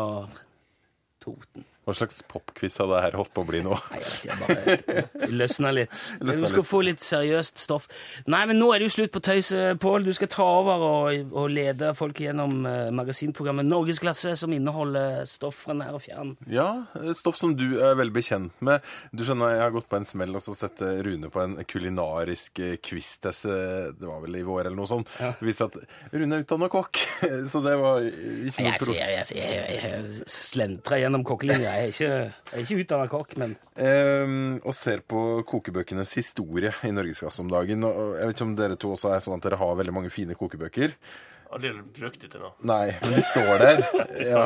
[1.24, 1.66] Toten.
[1.88, 3.74] Hva slags popquiz hadde det her holdt på å bli nå?
[3.90, 5.94] Nei, jeg vet ikke, bare løsna litt.
[6.22, 6.68] Løsna Du skal litt.
[6.70, 7.88] få litt seriøst stoff.
[8.30, 10.06] Nei, men nå er det jo slutt på tøyset, Pål.
[10.06, 15.64] Du skal ta over og, og lede folk gjennom eh, magasinprogrammet Norgesklasse, som inneholder stoff
[15.66, 16.36] fra nær og fjern.
[16.52, 16.68] Ja,
[17.18, 18.86] stoff som du er veldig bekjent med.
[19.16, 21.58] Du skjønner, Jeg har gått på en smell og så sett eh, Rune på en
[21.66, 23.48] kulinarisk eh, quiz-test.
[23.50, 25.10] eh, Det var vel i vår eller noe sånt.
[25.18, 25.80] Det viste at
[26.14, 27.02] Rune er utdanna kokk,
[27.52, 28.94] så det var ikke noe Jeg, pro...
[28.94, 31.79] jeg, jeg, jeg, jeg slentrer gjennom kokkelinja.
[31.80, 32.08] Jeg er ikke,
[32.52, 37.52] jeg er ikke utdanna kokk, men um, og ser på kokebøkenes historie i Norgesklasse om
[37.52, 37.86] dagen.
[37.88, 40.12] Og jeg vet ikke om dere to også er sånn at dere har veldig mange
[40.12, 40.98] fine kokebøker.
[41.56, 42.52] Aldri brukt det til noe.
[42.68, 43.80] Nei, men de står der.
[44.28, 44.42] ja,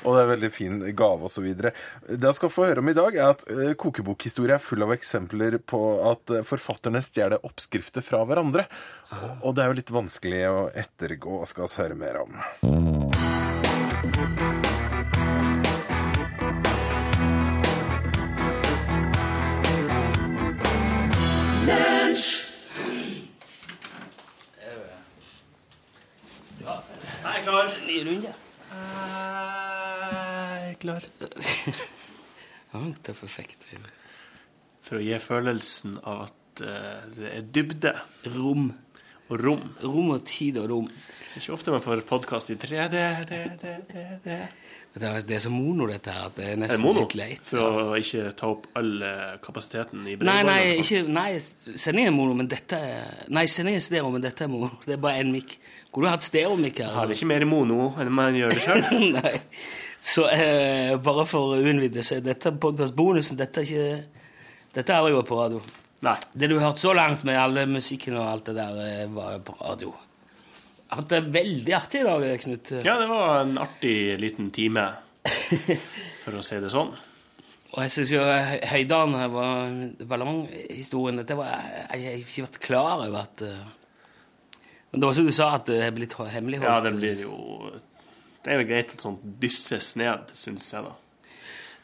[0.00, 1.44] og det er veldig fin gave osv.
[1.60, 1.74] Det
[2.16, 5.60] jeg skal få høre om i dag, er at eh, kokebokhistorie er full av eksempler
[5.60, 8.64] på at eh, forfatterne stjeler oppskrifter fra hverandre.
[9.12, 12.32] Og, og det er jo litt vanskelig å ettergå, skal vi høre mer om.
[27.38, 27.68] Jeg er klar.
[27.86, 28.30] Ny runde.
[30.58, 31.04] Jeg er klar.
[32.72, 33.62] Han er perfekt.
[34.82, 37.92] For å gi følelsen av at eh, det er dybde
[38.34, 38.72] Rom.
[39.28, 39.62] Og rom.
[39.84, 40.88] Rom og tid og rom.
[40.88, 42.88] Det er ikke ofte man får podkast i 3D.
[43.28, 44.40] Det, det, det, det.
[44.98, 46.30] Det er, så mono, dette her.
[46.34, 47.04] Det er Er nesten mono?
[47.04, 47.42] litt leit.
[47.46, 47.60] For
[47.92, 51.26] å ikke ta opp all eh, kapasiteten i Nei, nei, ikke, nei,
[51.78, 54.72] sendingen er mono, men dette er Nei, sendingen er stereo, men dette er mono.
[54.86, 55.58] Det er bare én mikk.
[55.92, 56.88] Kunne du hatt stereomikk her?
[56.88, 57.04] Altså.
[57.04, 59.04] har ikke mer mono enn man gjør det sjøl.
[59.20, 59.34] nei.
[60.08, 63.38] Så eh, bare for å unnvide seg, dette er podkastbonusen.
[63.38, 64.24] Dette er ikke
[64.78, 65.62] Dette er aldri på radio.
[66.06, 66.14] Nei.
[66.32, 69.38] Det du har hørt så langt med alle musikken og alt det der, eh, var
[69.42, 69.90] på radio.
[69.90, 72.70] Jeg har hatt det veldig artig i dag, Knut.
[72.86, 74.84] Ja, det var en artig liten time,
[76.24, 76.94] for å si det sånn.
[77.74, 81.50] Og jeg syns jo Hø- Høydalen var ballonghistorien Dette var
[81.92, 83.66] Jeg har ikke vært klar over at eh,
[84.88, 86.70] Men det var som du sa, at det er blitt hemmeligholdt.
[86.70, 87.34] Ja, det blir jo
[88.40, 90.94] Det er jo greit at sånt dysses ned, syns jeg, da.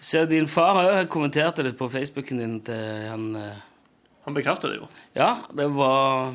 [0.00, 3.60] Så din far òg kommenterte det på Facebooken din til han eh,
[4.24, 4.90] Han bekrefter det jo.
[5.16, 6.34] Ja, det var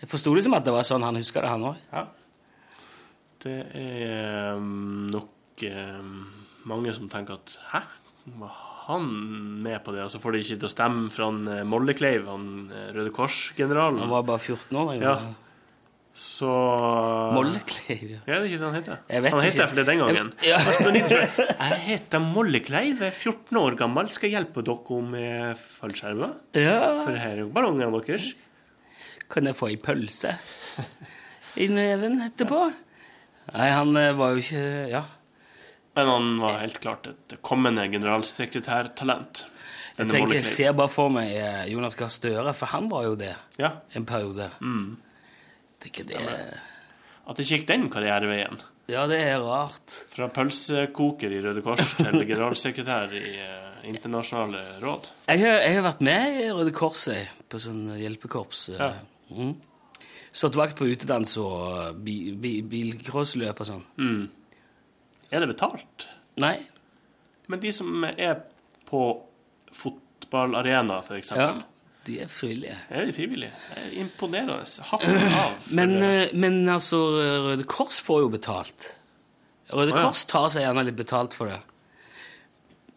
[0.00, 1.80] Jeg forsto det som at det var sånn han huska det, han òg.
[1.92, 2.06] Ja.
[3.40, 6.16] Det er um, nok um,
[6.68, 7.82] mange som tenker at Hæ?
[8.40, 9.06] Var han
[9.64, 10.04] med på det?
[10.04, 13.12] Og så får de ikke til å stemme for han eh, Mollekleiv, han eh, Røde
[13.14, 14.00] Kors-generalen.
[14.02, 14.90] Han var bare 14 år.
[14.98, 15.14] Ja.
[15.14, 15.49] Ja.
[16.20, 16.50] Så
[17.32, 18.10] Mollekleiv.
[18.12, 18.18] Ja.
[18.28, 18.98] Ja, det er ikke det han heter.
[19.08, 19.64] Jeg han ikke.
[19.64, 20.26] heter det den gangen.
[20.44, 20.58] Ja.
[20.92, 26.34] Litt sånn, Jeg heter Mollekleiv, er 14 år gammel, skal hjelpe dere med fallskjermer.
[26.60, 26.76] ja.
[27.06, 28.34] For her er jo ballongene deres.
[29.32, 30.34] Kan jeg få ei pølse
[31.56, 32.60] i neven etterpå?
[33.54, 35.04] Nei, han eh, var jo ikke Ja.
[35.96, 39.46] Men han var helt klart et kommende generalsekretærtalent.
[39.98, 43.16] Jeg tenker, jeg ser bare for meg eh, Jonas Gahr Støre, for han var jo
[43.18, 44.50] det Ja, en periode.
[44.60, 44.98] Mm.
[45.80, 48.60] Tenker det At det ikke gikk den karriereveien.
[48.90, 49.92] Ja, det er rart.
[50.10, 55.06] Fra pølsekoker i Røde Kors til generalsekretær i eh, internasjonale råd.
[55.30, 58.64] Jeg har, jeg har vært med i Røde Kors jeg, på sånn hjelpekorps.
[58.74, 58.82] eh.
[58.82, 58.90] Ja.
[59.30, 59.54] Mm.
[60.32, 63.86] Stått vakt på utedans og bi, bi, bilcrossløp og sånn.
[63.98, 64.26] Mm.
[65.30, 66.06] Er det betalt?
[66.42, 66.56] Nei.
[67.50, 68.40] Men de som er
[68.90, 69.00] på
[69.74, 71.62] fotballarena, for Ja.
[72.10, 72.76] De er frivillige.
[72.90, 73.52] Er de frivillige?
[73.78, 74.60] Er Imponerende.
[74.90, 75.56] Hatten av.
[75.70, 76.98] Men, eh, men altså,
[77.46, 78.92] Røde Kors får jo betalt.
[79.70, 80.02] Røde ja.
[80.02, 81.60] Kors tar seg gjerne litt betalt for det.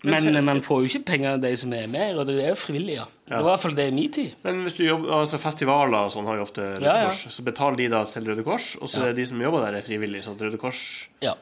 [0.03, 2.49] Men Men man får jo ikke penger av de som er med, og det er
[2.51, 3.05] jo frivillige.
[3.29, 4.33] Det var i hvert fall det i min tid.
[4.43, 7.07] Men hvis du jobber, altså festivaler og sånn har jo ofte Røde Ja, ja.
[7.13, 9.07] Kors, så betaler de da til Røde Kors, og så Ja.
[9.13, 10.23] er de som jobber der, er frivillige.
[10.25, 11.35] Så at Røde Kors Ja.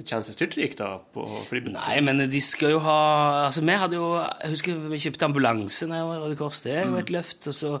[0.00, 2.98] Tjener seg styrtrik da på fordi Nei, men de skal jo ha
[3.44, 6.62] Altså, vi hadde jo Jeg husker vi kjøpte ambulanse da jeg var i Røde Kors.
[6.64, 7.48] Det er jo et løft.
[7.50, 7.72] Og så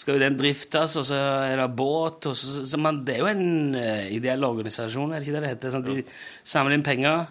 [0.00, 1.18] skal jo den driftes, og så
[1.50, 5.20] er det båt og så, så man, Det er jo en eh, ideell organisasjon, er
[5.20, 5.74] det ikke det det heter?
[5.74, 5.98] Sånn de
[6.54, 7.28] samler inn penger.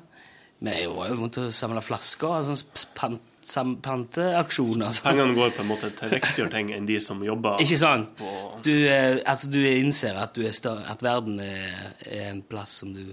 [0.60, 2.36] Vi var jo vondt å samle flasker.
[2.42, 4.92] Altså, pant, sam, panteaksjoner.
[4.92, 5.08] Altså.
[5.08, 8.22] Pengene går på en måte til riktigere ting enn de som jobber Ikke sant?
[8.66, 12.94] Du, eh, altså, du innser at, du er at verden er, er en plass som
[12.94, 13.08] du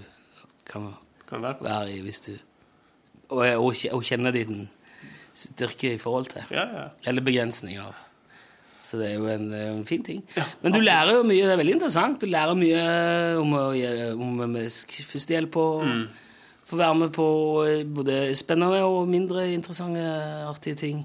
[0.67, 0.91] kan
[1.29, 2.33] kan være i hvis du
[3.29, 4.69] Og, og, og kjenne din
[5.35, 6.45] styrke i forhold til.
[6.55, 6.85] Ja, ja.
[7.11, 7.97] Eller begrensning av.
[8.87, 10.21] Så det er jo en, eh, en fin ting.
[10.63, 12.21] Men du lærer jo mye, det er veldig interessant.
[12.23, 12.85] Du lærer mye
[13.43, 13.65] om, å,
[14.15, 14.55] om
[15.11, 15.83] førstehjelp og
[16.71, 17.27] få være med på
[17.67, 20.07] eh, både spennende og mindre interessante,
[20.47, 21.03] artige ting.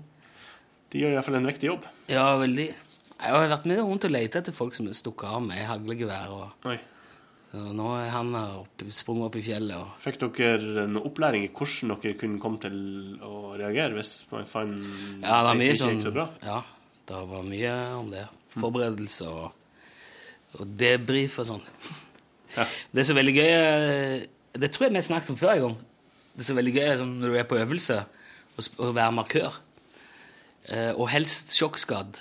[0.93, 1.89] De gjør iallfall en viktig jobb.
[2.11, 2.69] Ja, veldig.
[3.21, 6.31] Jeg har vært med rundt og lett etter folk som er stukket av med haglgevær.
[6.37, 6.77] Og, Oi.
[7.51, 9.75] Nå er han oppe, sprunget opp i fjellet.
[9.75, 12.77] Og, Fikk dere noe opplæring i hvordan dere kunne komme til
[13.27, 14.77] å reagere hvis man fant
[15.23, 16.27] ja, det ting som sånn ikke gikk så bra?
[16.45, 16.59] Ja,
[17.11, 18.23] det var mye om det.
[18.55, 19.51] Forberedelse og,
[20.59, 21.67] og debrief og sånn.
[22.51, 22.65] Ja.
[22.91, 24.23] Det er så veldig gøy eh,
[24.59, 25.75] Det tror jeg vi har snakket om før en gang.
[26.35, 27.95] Det er så veldig gøy sånn, når du er på øvelse,
[28.59, 29.55] å være markør.
[30.67, 32.19] Eh, Og helst sjokkskadd.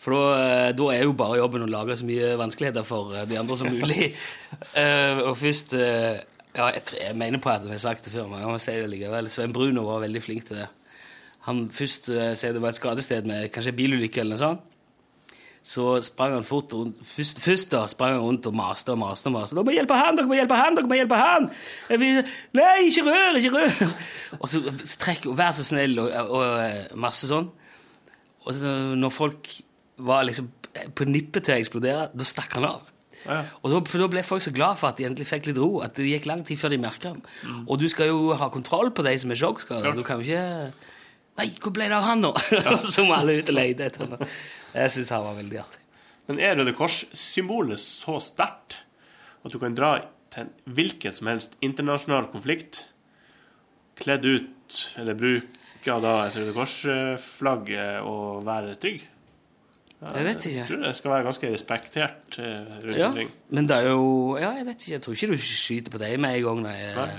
[0.00, 3.26] For da, eh, da er jo bare jobben å lage så mye vanskeligheter for eh,
[3.28, 4.10] de andre som mulig.
[4.72, 6.20] uh, Og først uh,
[6.56, 8.58] Ja, jeg, tror, jeg mener på at jeg har sagt det før, men jeg må
[8.58, 9.28] si det likevel.
[9.30, 10.66] Svein Bruno var veldig flink til det.
[11.46, 14.66] Han først uh, sier det var et skadested med kanskje bilulykke eller noe sånt.
[15.62, 19.28] Så sprang han fort rundt Først, først da sprang han rundt og maste og maste.
[19.28, 19.54] og maste.
[19.54, 20.16] 'Dere må hjelpe han!
[20.16, 20.76] Dere må hjelpe han!
[20.76, 21.48] dere må hjelpe han!
[22.00, 22.22] Vil,
[22.56, 23.36] Nei, ikke rør!
[23.36, 23.96] Ikke rør!
[24.40, 27.50] Og så strekk, og vær så snill, og, og, og masse sånn.
[28.46, 29.52] Og så når folk
[30.06, 30.50] var liksom
[30.96, 32.86] på nippet til å eksplodere, da stakk han av.
[33.26, 33.40] Ja.
[33.60, 35.82] Og da, for da ble folk så glad for at de endelig fikk litt ro.
[35.84, 37.20] At det gikk lang tid før de merka den.
[37.66, 39.92] Og du skal jo ha kontroll på de som er sjokkskada.
[39.96, 40.72] Du kan jo ikke
[41.38, 42.34] Nei, hvor ble det av han nå?
[42.84, 44.26] så må alle ut og lete etter.
[44.74, 45.78] Jeg syns han var veldig artig.
[46.28, 48.80] Men er Røde Kors-symbolet så sterkt
[49.40, 49.94] at du kan dra
[50.34, 52.82] til en hvilken som helst internasjonal konflikt
[54.00, 59.06] kledd ut, eller bruke da et Røde Kors-flagg eh, og være trygg?
[60.00, 60.56] Ja, Jeg vet ikke.
[60.62, 63.30] Jeg tror det skal være ganske respektert eh, rundt Ja, omkring.
[63.50, 64.92] men det er jo Ja, jeg vet ikke.
[64.94, 66.62] Jeg tror ikke du skyter på deg med en gang.
[66.64, 66.78] Nei.
[66.96, 67.10] Nei.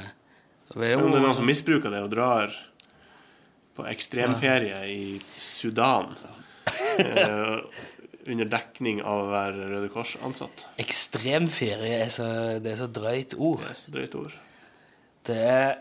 [0.71, 2.53] Det er Men om det er noen som misbruker det og drar
[3.77, 6.09] på ekstremferie i Sudan
[6.99, 7.59] eh,
[8.31, 12.27] under dekning av å være Røde Kors-ansatt Ekstremferie er så,
[12.61, 13.61] det er så drøyt ord.
[13.63, 14.35] Det er så drøyt ord.
[15.27, 15.71] Det er,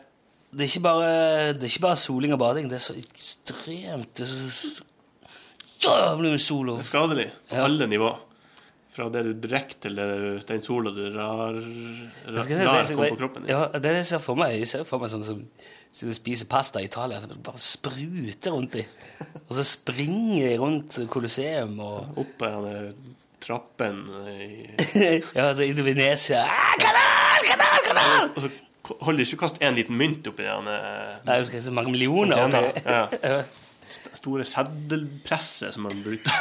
[0.53, 1.11] det er, ikke bare,
[1.57, 2.69] det er ikke bare soling og bading.
[2.71, 4.85] Det er så ekstremt Det er så
[5.85, 6.77] jævlig med solo!
[6.79, 7.65] Det er skadelig på Ja.
[7.65, 8.11] alle nivå.
[8.91, 13.11] Fra det du drikker, til du- den sola du rar, rar, det, lar som- komme
[13.11, 13.51] på kroppen din.
[13.57, 14.59] Ja, det jeg ser for meg.
[14.59, 15.45] Jeg ser for meg sånn som
[15.93, 17.21] sitter og spiser pasta i Italia.
[17.21, 18.85] Det bare spruter rundt dem.
[19.49, 22.93] Og så springer de rundt Colosseum og Opp på
[23.41, 24.69] trappen i,
[25.35, 26.43] Ja, altså i Venezia.
[26.45, 28.31] Ah, kanal, kanal, kanal!
[28.37, 28.51] Og så
[29.01, 30.75] holder de ikke å kaste en liten mynt oppi denne
[31.25, 32.37] Nei, du skal se mange millioner.
[32.51, 32.83] oppi.
[32.85, 33.43] Ja.
[33.91, 36.33] St- Store seddelpresset som man burde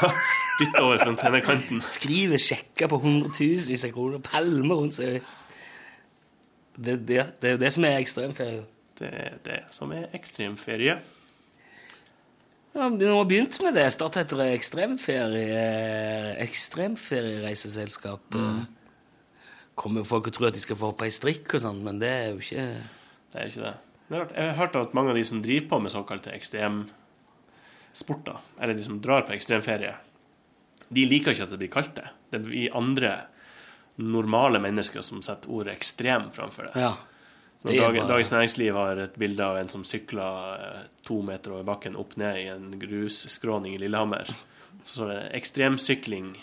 [0.60, 1.82] dytte over fontenekanten.
[1.86, 4.24] Skriver sjekker på hundretusenvis av kroner.
[4.26, 5.22] Palmer rundt seg.
[6.80, 8.62] Det, det, det er jo det som er ekstremferie.
[9.00, 11.00] Det er det som er ekstremferie.
[12.76, 13.88] Ja, men Nå har vi begynt med det.
[13.96, 15.64] Starta et ekstremferie
[16.46, 18.36] ekstremferiereiseselskap.
[19.80, 22.02] Kommer jo folk og tror at de skal få hoppe i strikk og sånn, men
[22.02, 22.66] det er jo ikke
[23.32, 23.76] Det er ikke det.
[24.10, 26.34] Jeg har hørt at mange av de som driver på med såkalte
[27.92, 29.96] ekstremsporter, eller de som drar på ekstremferie,
[30.90, 32.08] de liker ikke at det blir kalt det.
[32.32, 33.12] Det er vi andre
[34.00, 36.80] normale mennesker som setter ordet ekstrem framfor det.
[36.82, 36.94] Ja.
[37.62, 41.22] Når det Dag, bare- Dagens Næringsliv har et bilde av en som sykler eh, to
[41.22, 44.26] meter over bakken opp ned i en grusskråning i Lillehammer.
[44.86, 46.38] Så står det 'ekstremsykling'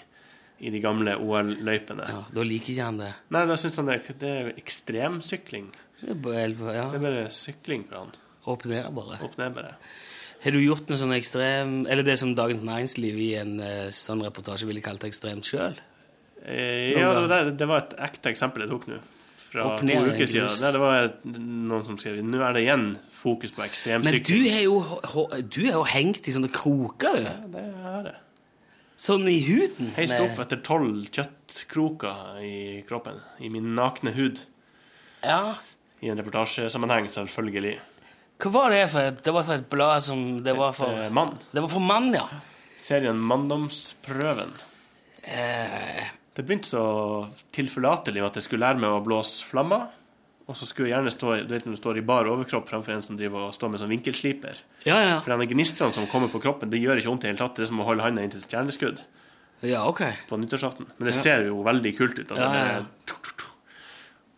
[0.58, 2.04] i de gamle OL-løypene.
[2.08, 2.24] ja.
[2.32, 3.14] Da liker ikke han det.
[3.30, 5.72] Nei, da syns han det, det er ekstremsykling.
[6.00, 8.12] Det ja, Det er bare sykling for han.
[8.44, 9.18] Opp ned, bare.
[9.22, 9.74] Opp ned, bare.
[10.44, 14.22] Har du gjort noe sånn ekstrem Eller det som Dagens Næringsliv i en eh, sånn
[14.26, 15.78] reportasje ville kalt ekstremt sjøl?
[16.44, 19.00] Eh, ja, det var, det, var et ekte eksempel jeg tok nå.
[19.46, 20.60] Fra ned, to uker siden.
[20.60, 24.46] Der det var noen som skrev Nå er det igjen fokus på Men du ekstremsykling.
[24.52, 27.26] er jo, du er jo hengt i sånne kroker, du.
[27.26, 28.14] Ja, Det er det.
[28.96, 29.90] Sånn i huden?
[29.98, 32.54] Heist opp etter tolv kjøttkroker i
[32.88, 33.18] kroppen.
[33.44, 34.40] I min nakne hud.
[35.20, 35.58] Ja.
[36.00, 37.74] I en reportasjesammenheng, selvfølgelig.
[38.38, 41.08] Hva var det for et, Det var for et blad som Det var for, Eh,
[41.10, 41.38] mann.
[41.52, 42.26] det var for mann, ja.
[42.78, 44.52] Serien Manndomsprøven.
[45.22, 46.04] Eh,
[46.36, 49.86] Det begynte så tilforlatelig med at jeg skulle lære meg å blåse flammer.
[50.46, 52.92] Og så skulle jeg gjerne stå du vet når du står i bar overkropp framfor
[52.94, 54.58] en som driver og står med sånn vinkelsliper.
[54.84, 55.20] ja, ja.
[55.20, 57.56] For denne gnistrene som kommer på kroppen, det gjør ikke vondt i det hele tatt.
[57.56, 59.00] Det er som å holde handa inntil et stjerneskudd
[59.62, 60.02] Ja, OK.
[60.28, 60.86] på nyttårsaften.
[60.98, 62.28] Men det ser jo veldig kult ut.
[62.28, 62.34] da.
[62.36, 62.82] Ja, ja, ja.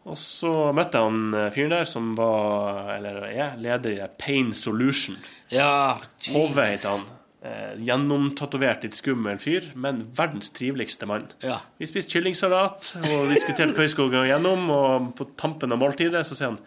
[0.08, 4.54] Og så møtte jeg han eh, fyren der som var, eller er, leder i Pain
[4.56, 5.18] Solution.
[5.52, 6.36] Ja, Jesus.
[6.56, 7.06] heter han.
[7.38, 11.28] Eh, gjennomtatovert, litt skummel fyr, men verdens triveligste mann.
[11.44, 11.60] Ja.
[11.78, 16.62] Vi spiste kyllingsalat og diskuterte gå gjennom, og på tampen av måltidet så sier han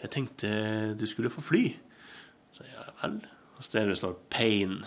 [0.00, 0.50] Jeg tenkte
[0.96, 1.64] du skulle få fly.
[2.56, 3.20] Så ja vel.
[3.56, 4.84] Og så er det står 'pain'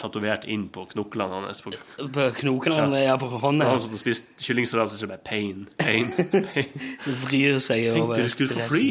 [0.00, 1.60] tatovert inn på knoklene hans.
[1.62, 3.14] På, På knoklene, ja.
[3.20, 3.68] på hånda.
[3.70, 6.10] han som spiste kyllingsalat, så det bare 'pain', 'pain',
[6.48, 6.74] 'pain'.
[7.04, 8.86] Det vrir seg Tenk, over du skulle få fly.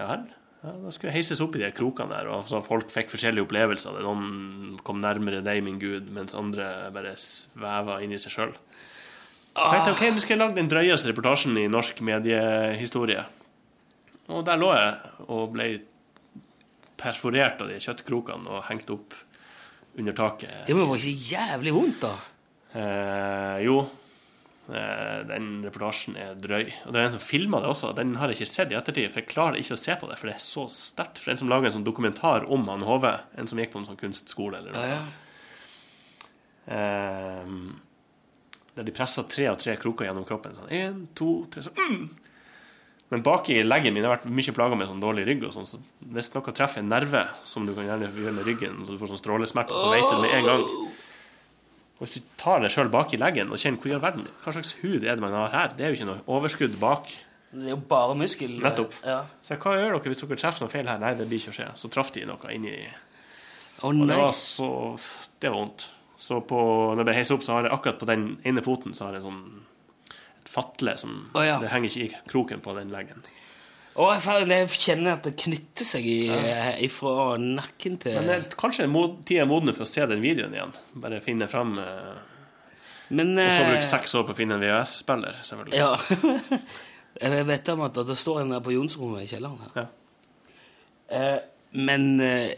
[0.00, 0.28] Ja vel.
[0.60, 3.46] Ja, da skulle jeg heises opp i de krokene der, og så folk fikk forskjellige
[3.46, 3.96] opplevelser.
[4.04, 8.52] Noen kom nærmere deg, min gud, mens andre bare sveva inn i seg sjøl.
[9.56, 13.24] Så jeg tenkte ok, vi skal lage den drøyeste reportasjen i norsk mediehistorie.
[14.28, 14.92] Og der lå jeg
[15.32, 15.70] og ble
[17.00, 19.16] perforert av de kjøttkrokene og hengt opp
[19.98, 20.66] under taket.
[20.66, 22.12] Det må være så jævlig vondt, da.
[22.78, 23.80] Eh, jo,
[24.70, 26.70] eh, den reportasjen er drøy.
[26.86, 27.92] Og det er en som filma det også.
[27.98, 30.20] Den har jeg ikke sett i ettertid, for jeg klarer ikke å se på det,
[30.20, 31.22] for det er så sterkt.
[31.22, 33.90] For en som lager en sånn dokumentar om han Hove, en som gikk på en
[33.90, 34.86] sånn kunstskole eller noe.
[34.86, 35.04] Ja, ja.
[36.70, 37.54] Eh,
[38.76, 40.54] der de pressa tre av tre kroker gjennom kroppen.
[40.54, 42.04] Sånn én, to, tre, sånn mm.
[43.10, 45.44] Men baki leggen min har vært mye plaga med sånn dårlig rygg.
[45.48, 45.80] og sånn, så
[46.14, 49.10] Hvis noe treffer en nerve, som du kan gjerne gjøre med ryggen, så du får
[49.14, 50.62] sånn strålesmerte, så vet du det med en gang.
[51.98, 54.28] Og Hvis du tar deg sjøl bak i leggen og kjenner hvor i all verden,
[54.44, 55.74] hva slags hud er det man har her?
[55.76, 57.10] Det er jo ikke noe overskudd bak.
[57.50, 58.52] Det er jo bare muskel.
[58.62, 58.94] Nettopp.
[59.04, 59.24] Ja.
[59.42, 61.00] Så hva gjør dere hvis dere treffer noe feil her?
[61.02, 61.66] Nei, det blir ikke å skje.
[61.82, 62.76] Så traff de noe inni
[63.80, 64.70] Å Og det var så
[65.40, 65.88] Det var vondt.
[66.20, 66.60] Så på,
[66.94, 69.24] når jeg heist opp, så har jeg akkurat på den ene foten så har jeg
[69.24, 69.40] sånn
[70.50, 71.58] fatle som oh, ja.
[71.62, 73.22] Det henger ikke i kroken på den leggen.
[74.00, 76.18] Og jeg kjenner at det knytter seg i,
[76.86, 80.54] ifra nakken til Men det, kanskje mod, tida er moden for å se den videoen
[80.54, 80.74] igjen.
[81.02, 82.20] Bare finne fram eh,
[83.10, 85.80] Men Og så eh, bruke seks år på å finne en VHS-spiller, selvfølgelig.
[85.80, 86.60] Ja.
[87.26, 89.82] jeg vet om at det står en der på Jonsrommet i kjelleren her.
[89.82, 89.88] Ja.
[91.10, 91.38] Eh,
[91.72, 92.54] men eh,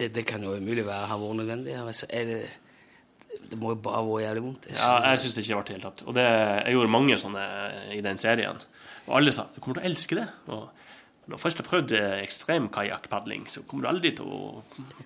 [0.00, 1.74] det kan jo umulig være har vært nødvendig.
[2.08, 2.40] er det,
[3.50, 4.68] det må jo bare være jævlig vondt.
[4.76, 6.04] Ja, jeg syns det ikke var det i det hele tatt.
[6.06, 6.26] Og det,
[6.66, 7.46] jeg gjorde mange sånne
[7.96, 8.60] i den serien.
[9.08, 10.28] Og alle sa du kommer til å elske det.
[10.54, 10.68] Og
[11.30, 14.62] når du først har prøvd eh, ekstremkajakkpadling, så kommer du aldri til å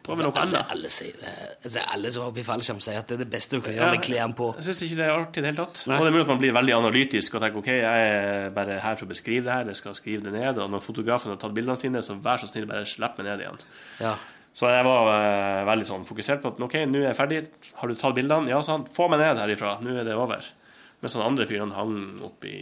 [0.06, 0.70] prøve noe alle, annet.
[0.72, 1.32] alle, sier det.
[1.64, 3.74] Altså, alle som er oppe i fallskjerm, sier at det er det beste du kan
[3.74, 4.50] Ja, gjøre med klærne på.
[4.60, 5.82] Jeg syns ikke det er artig i det hele tatt.
[5.90, 5.98] Nei.
[5.98, 8.78] Og det er mulig at man blir veldig analytisk og tenker ok, jeg er bare
[8.86, 10.62] her for å beskrive det her, jeg skal skrive det ned.
[10.64, 13.44] Og når fotografen har tatt bildene sine, så vær så snill, bare slipp meg ned
[13.44, 13.60] igjen.
[14.00, 14.14] Ja.
[14.54, 17.40] Så jeg var eh, veldig sånn fokusert på at ok, nå er jeg ferdig.
[17.80, 18.52] Har du tatt bildene?
[18.52, 18.86] Ja, sa han.
[18.86, 19.78] Få meg ned herifra.
[19.82, 20.46] Nå er det over.
[21.02, 22.54] Mens den andre fyren hang oppi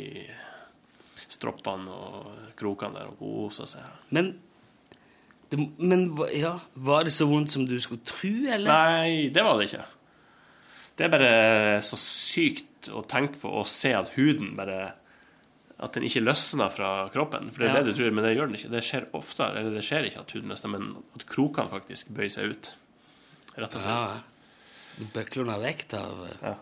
[1.33, 3.85] stroppene og krokene der og kosa seg.
[4.15, 4.33] Men,
[5.53, 8.73] det, men ja, var det så vondt som du skulle tro, eller?
[8.73, 9.85] Nei, det var det ikke.
[10.97, 11.37] Det er bare
[11.85, 14.95] så sykt å tenke på og se at huden bare
[15.83, 17.49] At den ikke løsner fra kroppen.
[17.51, 17.83] For det er Ja.
[17.83, 18.71] det du tror, men det gjør den ikke.
[18.71, 20.85] Det skjer oftere, eller det skjer ikke at huden løsner, men
[21.17, 22.75] at krokene faktisk bøyer seg ut.
[23.57, 24.29] Rett og Ja, slett.
[25.13, 26.55] Bøklene er vekt av Ja.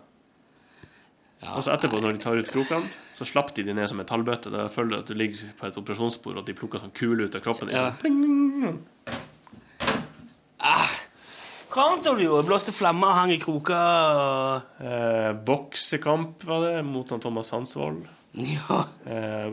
[1.43, 1.55] ja.
[1.55, 4.07] Og så etterpå, når de tar ut krokene, så slapp de de ned som en
[4.07, 4.51] tallbøtte.
[4.51, 7.35] Da føler du at du ligger på et operasjonsbord, og de plukker sånn kule ut
[7.37, 7.69] av kroppen.
[7.71, 7.91] Ja.
[8.01, 8.87] Sånn,
[10.61, 10.89] ah,
[12.17, 12.47] du gjort?
[12.47, 13.75] Blåste flammer og hang i kroker?
[13.77, 14.81] Og...
[14.81, 18.09] Eh, boksekamp var det, mot han Thomas Hansvold.
[18.41, 18.85] Ja.
[19.11, 19.51] Eh,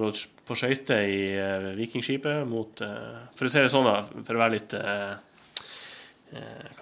[0.48, 4.42] på skøyter i eh, Vikingskipet mot eh, For å si det sånn, da, for å
[4.44, 5.18] være litt Hva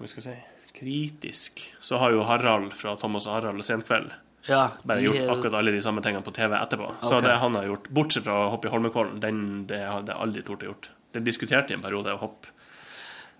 [0.04, 0.34] vi skal si
[0.76, 4.12] kritisk, så har jo Harald fra Thomas og Harald Senkveld
[4.46, 6.90] ja bare gjort er- akkurat alle de samme tingene på TV etterpå.
[7.02, 7.24] Så Ok.
[7.24, 10.44] det han har gjort, bortsett fra å hoppe i Holmenkollen, den, det har jeg aldri
[10.46, 10.90] tort å gjort.
[11.16, 12.48] Det diskuterte i en periode å hoppe.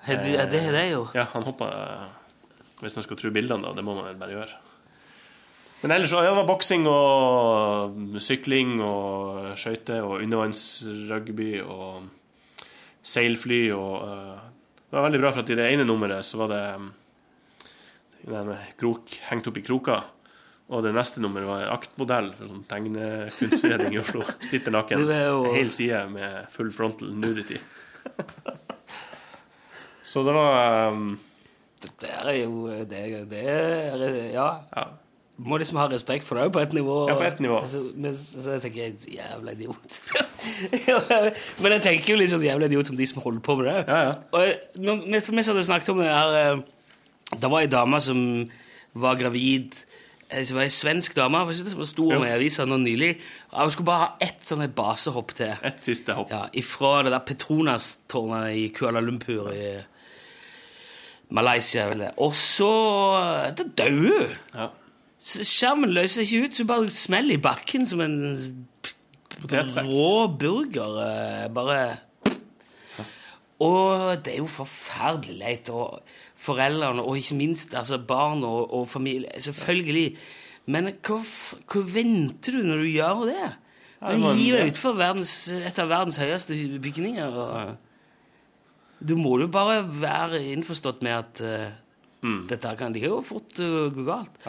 [0.08, 0.16] Ja,
[0.48, 1.14] Det har jeg gjort.
[1.14, 1.68] Ja, han hoppa
[2.82, 3.74] Hvis man skal tro bildene, da.
[3.74, 4.56] Det må man vel bare gjøre.
[5.84, 12.08] Men ellers ja, det var boksing og sykling og skøyter og undervannsrugby og
[13.06, 14.40] seilfly og uh,
[14.90, 16.90] Det var veldig bra, for at i det ene nummeret så var det um,
[18.80, 20.06] krok hengt opp i kroker.
[20.74, 24.24] Og det neste nummeret var aktmodell for sånn tegnekunstforening i Oslo.
[24.48, 25.04] Stitter naken.
[25.10, 27.60] Det jo- Hel side med full frontal nudity.
[30.06, 31.16] Så det var um,
[31.84, 34.48] dette er jo det, det er, Ja.
[34.74, 34.88] Ja.
[35.38, 37.10] Må liksom ha respekt for det på et nivå.
[37.10, 37.58] Ja, på et nivå.
[37.60, 39.98] Altså, men så jeg tenker jeg, jævla idiot.
[41.62, 43.82] men jeg tenker jo litt sånn jævla idiot om de som holder på med det.
[43.90, 44.14] Ja, ja.
[44.32, 46.62] Og når, for vi hadde snakket om det her eh,
[47.42, 48.22] Det var ei dame som
[48.96, 49.76] var gravid
[50.30, 53.12] eh, Det var ei svensk dame som sto med i avisa nå nylig.
[53.52, 55.52] Hun skulle bare ha ett sånn et basehopp til.
[55.68, 56.32] Et siste hopp.
[56.32, 59.76] Ja, Ifra det der Petronas-tårnet i Kuala Lumpur i
[61.36, 61.90] Malaysia.
[61.92, 62.16] vel det.
[62.24, 62.72] Og så
[63.60, 64.36] Da døde hun!
[64.56, 64.72] Ja.
[65.26, 68.18] Skjermen løser seg ikke ut, så du bare smeller i bakken som en
[69.42, 69.88] Potetsekk.
[69.90, 71.00] rå burger.
[71.02, 71.98] eh, Bare
[73.60, 75.70] Og det er jo forferdelig leit.
[75.70, 76.02] Og
[76.36, 79.32] foreldrene, og ikke minst altså barn og, og familie.
[79.40, 80.18] Selvfølgelig.
[80.66, 81.20] Men hva,
[81.72, 83.48] hva venter du når du gjør det?
[84.06, 87.40] Du gir hiver deg utfor et av verdens høyeste bygninger.
[87.42, 87.76] Og,
[89.06, 91.42] du må jo bare være innforstått med at
[92.26, 94.40] eh, dette kan de jo fort eh, gå galt.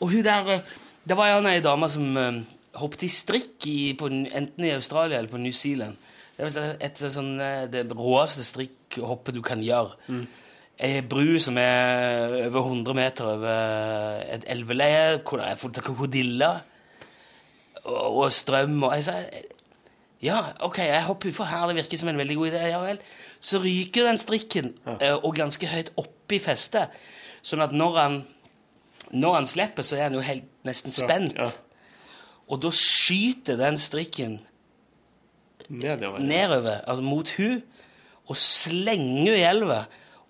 [0.00, 2.40] Og hun der eh, Det var en ei dame som uh,
[2.74, 5.94] hoppet i strikk i, på, enten i Australia eller på New Zealand.
[6.34, 7.38] Det er et, et, sånn,
[7.70, 9.94] det råeste strikkhoppet du kan gjøre.
[10.82, 16.58] Ei bru som er over 100 meter over et elveleie, hvor det er krokodiller
[17.84, 18.82] og, og strøm.
[18.82, 19.20] Og jeg sa
[20.24, 22.62] ja, ok, jeg hopper utfor her, det virker som en veldig god idé.
[22.70, 23.00] Ja vel.
[23.40, 25.14] Så ryker den strikken, ja.
[25.18, 26.94] og ganske høyt oppi i festet.
[27.44, 28.18] Sånn at når han,
[29.12, 31.36] når han slipper, så er han jo helt nesten spent.
[31.36, 31.50] Ja.
[32.46, 34.40] Og da skyter den strikken
[35.68, 36.18] Nedover.
[36.22, 37.62] nedover, altså mot hun,
[38.26, 39.80] og slenger hun i elva.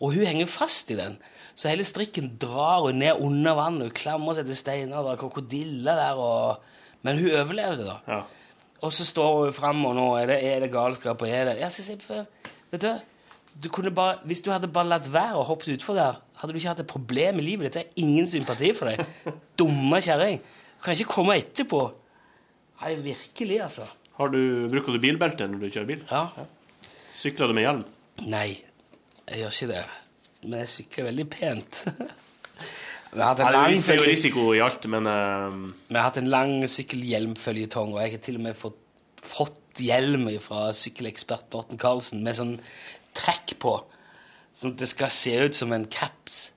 [0.01, 1.19] Og hun henger fast i den.
[1.57, 3.89] Så hele strikken drar hun ned under vannet.
[3.89, 6.73] Hun klamrer seg til steiner, det er krokodiller der, og...
[7.07, 8.23] Men hun overlevde, da.
[8.77, 8.87] Ja.
[8.87, 11.59] Og så står hun fram, og nå er det, er det galskap, og er det
[11.61, 12.91] Ja, så vet du,
[13.63, 16.59] du kunne bare, Hvis du hadde bare latt være og hoppet utfor der, hadde du
[16.61, 17.75] ikke hatt et problem i livet ditt.
[17.75, 19.33] det er ingen sympati for deg.
[19.59, 20.43] Dumme kjerring.
[20.85, 21.81] Kan ikke komme etterpå.
[22.83, 23.87] Nei, virkelig, altså.
[24.19, 26.05] Har du, bruker du bilbelte når du kjører bil?
[26.11, 26.27] Ja.
[27.13, 27.83] Sykler du med hjelm?
[28.29, 28.61] Nei,
[29.25, 29.83] jeg gjør ikke det.
[30.45, 31.83] Men jeg sykler veldig pent.
[33.17, 35.55] Vi har hatt en lang, det er jo risiko i alt, men eh,
[35.89, 38.77] vi har hatt en lang sykkelhjelmføljetong, og jeg har til og med fått,
[39.25, 42.53] fått hjelm fra sykkelekspert Borten Karlsen med sånn
[43.17, 43.73] trekk på,
[44.61, 46.51] sånn at det skal se ut som en caps.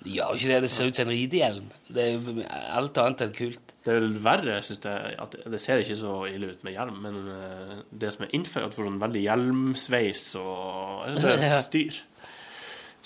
[0.00, 1.68] Det gjør jo ikke det, det ser ut som en ridehjelm.
[1.92, 3.76] Det er alt annet enn kult.
[3.84, 5.14] det er vel verre, synes jeg.
[5.20, 8.72] At det ser ikke så ille ut med hjelm, men eh, det som er innført
[8.72, 12.04] for sånn veldig hjelmsveis og det er et styr.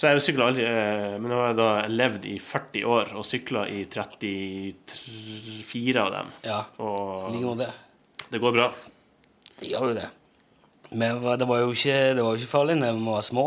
[0.01, 3.25] Så jeg sykla aldri, eh, men nå har jeg da levd i 40 år og
[3.29, 6.31] sykla i 34 av dem.
[6.47, 7.67] Ja, Og like det.
[8.31, 8.71] det går bra.
[9.61, 10.09] Det gjør jo det.
[10.91, 13.47] Men det var jo ikke, det var jo ikke farlig når vi var små.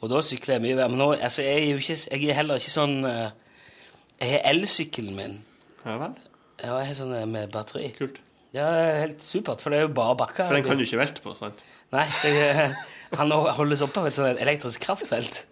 [0.00, 0.88] Og da sykla jeg mye.
[0.88, 3.30] Men nå, altså, jeg er jo ikke, jeg er heller ikke sånn eh,
[4.22, 5.34] Jeg har elsykkelen min.
[5.84, 6.14] Ja vel.
[6.62, 7.92] Ja, jeg har sånn eh, med batteri.
[7.98, 8.16] Kult.
[8.56, 10.48] Ja, er helt supert, for det er jo bare bakker.
[10.48, 11.60] For den kan du ikke velte på, sant?
[11.92, 12.72] Nei, det,
[13.14, 15.44] han holdes oppe av et sånt elektrisk kraftfelt.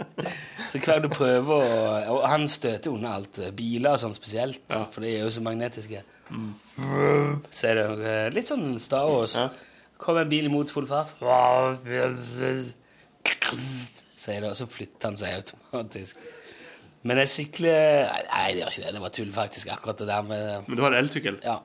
[0.69, 3.39] Så hver gang du prøver å Og han støter unna alt.
[3.55, 6.03] Biler og sånn spesielt, for de er jo så magnetiske.
[6.35, 7.41] Mm.
[7.55, 9.37] Ser det eh, litt sånn Star Wars.
[9.39, 9.51] Ja.
[10.01, 11.15] Kommer en bil imot full fart
[14.25, 16.19] Sier det, og så flytter han seg automatisk.
[17.05, 18.93] Men jeg sykler Nei, det gjør ikke det.
[18.97, 21.39] Det var tull, faktisk, akkurat det der med Men du har elsykkel?
[21.45, 21.59] ja.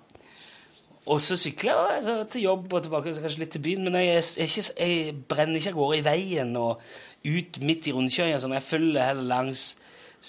[1.10, 3.88] Og så sykler jeg altså, til jobb og tilbake, så kanskje litt til byen.
[3.88, 6.84] Men jeg, ikke, jeg brenner ikke av gårde i veien og
[7.26, 8.42] ut midt i rundkjøringa.
[8.42, 8.54] Sånn.
[8.54, 9.64] Jeg følger heller langs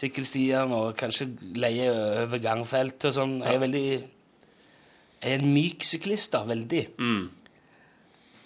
[0.00, 1.26] sykkelstiene og kanskje
[1.58, 3.36] leier over gangfelt og sånn.
[3.44, 6.46] Jeg er veldig Jeg er en myk syklist, da.
[6.48, 6.82] Veldig.
[6.96, 7.28] Mm.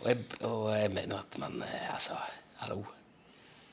[0.01, 2.19] Og, jeg, og jeg mener at man eh, Altså,
[2.65, 2.83] hallo.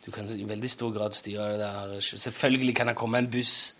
[0.06, 1.98] Du kan i veldig stor grad styre det der.
[2.00, 3.74] Selvfølgelig kan det komme en buss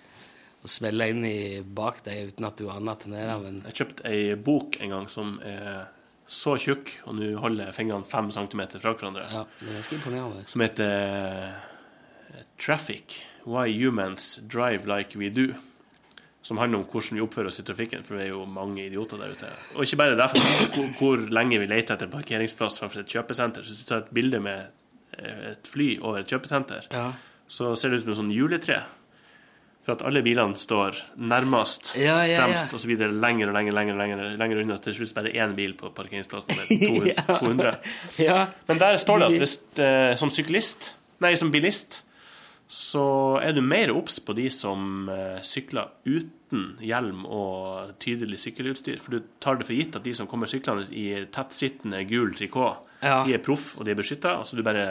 [0.62, 3.62] og smelle inn i bak deg uten at du aner at den er der, men
[3.66, 5.88] Jeg kjøpte ei bok en gang som er
[6.32, 10.44] så tjukk, og nå holder fingrene fem centimeter fra hverandre, Ja, det er ganske imponerende.
[10.48, 13.24] som heter eh, Traffic.
[13.44, 15.54] Why Humans Drive Like We Do.
[16.44, 19.18] Som handler om hvordan vi oppfører oss i trafikken, for vi er jo mange idioter
[19.22, 19.50] der ute.
[19.76, 23.62] Og ikke bare derfor, hvor, hvor lenge vi leter etter parkeringsplass framfor et kjøpesenter.
[23.66, 24.72] Så hvis du tar et bilde med
[25.20, 27.12] eh, et fly over et kjøpesenter, Ja.
[27.48, 28.80] så ser det ut som et sånn juletre.
[29.82, 32.44] For at alle bilene står nærmest, Ja, ja, ja.
[32.46, 34.78] fremst, videre lenger og lenger, lenger, lenger, lenger unna.
[34.78, 37.40] Til slutt bare én bil på parkeringsplassen med 200.
[37.40, 37.76] 200.
[38.22, 38.44] Ja.
[38.70, 40.92] Men der står det at hvis, eh, som syklist,
[41.24, 42.04] nei, som bilist,
[42.72, 49.02] så er du mer obs på de som eh, sykler uten hjelm og tydelig sykkelutstyr.
[49.04, 52.86] For du tar det for gitt at de som kommer syklende i tettsittende gul trikot,
[53.02, 54.38] de er proff og de er beskytta.
[54.44, 54.86] Altså du bare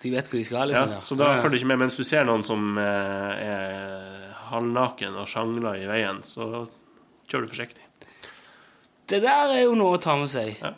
[0.00, 0.92] De vet hvor de skal, Ja, liksom.
[0.96, 1.82] Ja, så da følger du ikke med.
[1.84, 6.64] Mens du ser noen som eh, er halvnaken og sjangler i veien, så
[7.30, 7.84] kjør du forsiktig.
[9.10, 10.54] Det der er jo noe å ta med seg.
[10.62, 10.72] Ja.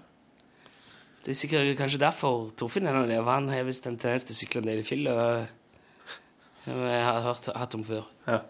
[1.22, 3.22] Det er sikkert kanskje derfor Torfinn er der.
[3.28, 5.14] Han har visst en tendens til å sykle en del i fylla.
[6.66, 8.08] Jeg har hørt hatt om før.
[8.26, 8.40] Ja.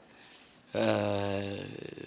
[0.72, 1.58] Uh,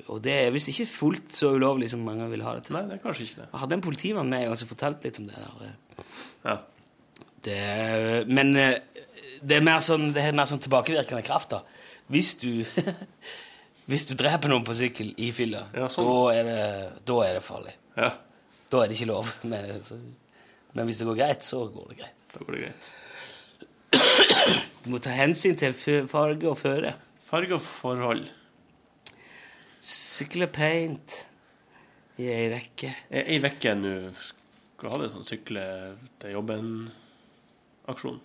[0.09, 2.79] og det er visst ikke fullt så ulovlig som mange vil ha det til.
[2.79, 3.49] Nei, det er kanskje ikke det.
[3.51, 5.75] Jeg hadde en politimann med en gang som fortalte litt om det der.
[6.47, 6.55] Ja.
[7.45, 8.79] Det, men eh,
[9.45, 11.61] det er mer sånn, det er mer sånn tilbakevirkende kraft, da.
[12.13, 12.51] Hvis du
[13.89, 16.07] Hvis du dreper noen på sykkel i fylla, Ja, sånn.
[16.09, 16.61] da, er det,
[17.05, 17.73] da er det farlig.
[17.99, 18.07] ja,
[18.71, 19.29] Da er det ikke lov.
[19.51, 19.99] Men, så,
[20.73, 22.23] men hvis det går greit, så går det greit.
[22.33, 22.89] da går det greit.
[24.85, 25.73] Du må ta hensyn til
[26.09, 26.91] farge og føre.
[27.29, 28.25] Farge og forhold.
[29.85, 31.15] Sykle paint
[32.21, 32.91] i ei rekke.
[33.13, 35.63] Ei uke nå skal ha det sånn sykle
[36.21, 36.37] til
[37.85, 38.19] jobben-aksjon?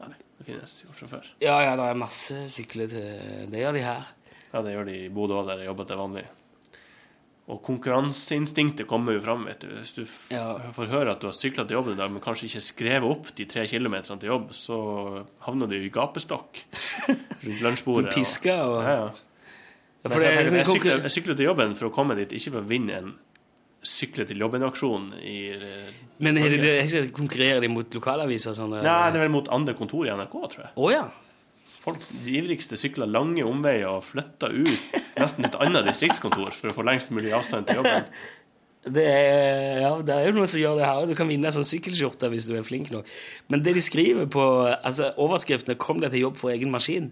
[0.00, 1.26] Nei, det finnes jo fra før.
[1.42, 4.04] Ja, ja, det er masse sykler til Det gjør de her.
[4.52, 6.24] Ja, det gjør de i Bodø òg, der jeg jobber til vanlig.
[7.48, 9.68] Og konkurranseinstinktet kommer jo fram, vet du.
[9.72, 10.04] Hvis du
[10.34, 10.58] Ja.
[10.72, 13.34] får høre at du har sykla til jobb i dag, men kanskje ikke skrevet opp
[13.34, 16.60] de tre kilometerne til jobb, så havner du i gapestokk
[17.44, 18.10] rundt lunsjbordet.
[18.12, 19.10] Du pisker og- Ja, ja.
[20.04, 22.52] Ja, jeg, er sånn jeg, sykler, jeg sykler til jobben for å komme dit, ikke
[22.52, 23.14] for å vinne en
[23.82, 25.92] sykle til jobben-aksjon i eh,
[26.24, 28.74] Men er det, er ikke- konkurrerer de mot lokalaviser sånn?
[28.82, 30.72] Nei, det er vel mot andre kontor i NRK, tror jeg.
[30.76, 31.04] Oh, ja.
[31.84, 36.74] Folk, de ivrigste sykler lange omveier og flytter ut nesten et annet distriktskontor for å
[36.74, 38.04] få lengst mulig avstand til jobben.
[38.88, 41.06] Det er, ja, det er jo noen som gjør det her.
[41.10, 43.08] Du kan vinne en sånn sykkelskjorte hvis du er flink nok.
[43.50, 47.10] Men det de skriver på altså overskriftene 'Kom deg til jobb for egen maskin'.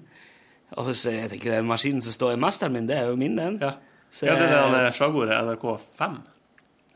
[0.79, 3.37] Og så jeg tenker Den maskinen som står i masteren min, det er jo min,
[3.37, 3.59] den.
[3.61, 3.75] Ja,
[4.11, 6.17] Så ja det er det slagordet NRK5.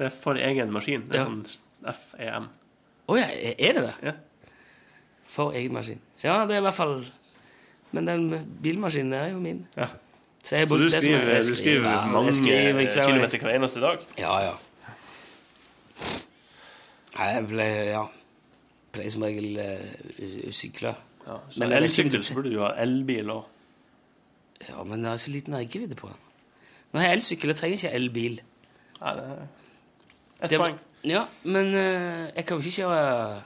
[0.00, 1.02] Det er for egen maskin.
[1.10, 1.28] Det er Ja.
[1.28, 2.46] sånn FEM.
[3.10, 3.26] Å ja,
[3.58, 3.94] er det det?
[4.08, 4.12] Ja.
[5.28, 6.00] For egen maskin.
[6.24, 7.04] Ja, det er i hvert fall
[7.92, 8.24] Men den
[8.62, 9.66] bilmaskinen er jo min.
[9.76, 9.88] ja.
[10.42, 13.98] Så, jeg Så du skriver, du skriver ja, mange skriver kilometer hver eneste dag?
[14.16, 14.52] Ja, ja.
[17.18, 18.04] Jeg ble, ja.
[18.94, 20.94] Pleier som regel uh, sykle.
[21.26, 23.44] Ja, så Men jeg elsykkel, så burde du ha elbil òg.
[24.68, 26.16] Ja, men det er så liten rekkevidde på den.
[26.92, 28.40] Nå har jeg elsykkel og trenger ikke elbil.
[29.00, 29.44] Nei, det er
[30.40, 30.78] ett poeng.
[31.06, 33.42] Ja, men uh, jeg kan jo ikke kjøre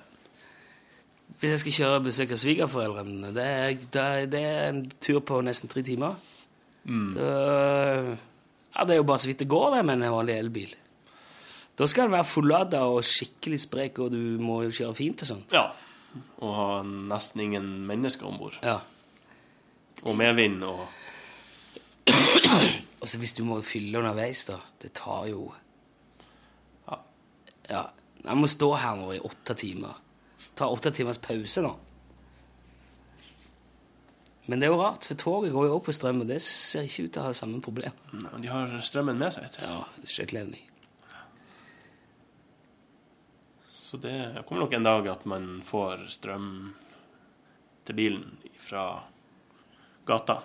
[1.39, 3.49] Hvis jeg skal kjøre og besøke svigerforeldrene, det
[3.95, 6.15] det, det er en tur på nesten tre timer.
[6.85, 7.29] Da,
[8.75, 10.75] ja, det er jo bare så vidt det går det med en vanlig elbil.
[11.79, 15.31] Da skal den være fullada og skikkelig sprek, og du må jo kjøre fint og
[15.31, 15.43] sånn.
[15.53, 15.65] Ja.
[16.39, 18.59] Og ha nesten ingen mennesker om bord.
[18.63, 18.79] Ja.
[20.05, 20.87] Og medvind og
[23.05, 24.57] Og så hvis du må fylle underveis, da.
[24.81, 25.51] Det tar jo.
[27.71, 27.89] Ja.
[28.25, 29.99] Jeg må stå her nå i åtte timer.
[30.57, 31.73] Ta åtte timers pause nå.
[34.47, 36.85] Men det er jo rart, for toget går jo opp på strøm, og det ser
[36.85, 37.97] ikke ut til å ha samme problem.
[38.13, 39.49] Nei, men De har strømmen med seg.
[39.55, 39.63] du.
[39.65, 40.67] Ja, skjøteledning.
[43.73, 46.49] Så det kommer nok en dag at man får strøm
[47.89, 48.25] til bilen
[48.61, 48.85] fra
[50.09, 50.41] gata.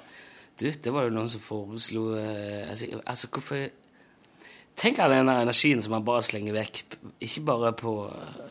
[0.59, 3.67] Du, det var jo noen som foreslo eh, altså, altså, hvorfor
[4.78, 6.84] Tenk all den energien som man bare slenger vekk.
[7.26, 8.47] Ikke bare på eh,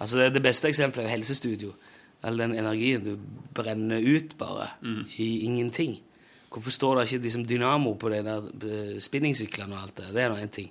[0.00, 1.72] Altså, det, det beste eksempelet er jo helsestudio.
[2.24, 3.18] All den energien du
[3.52, 4.70] brenner ut bare
[5.20, 5.98] i ingenting.
[6.50, 10.08] Hvorfor står det ikke liksom dynamo på de der eh, spinningsyklene og alt det?
[10.14, 10.70] Det er nå én ting.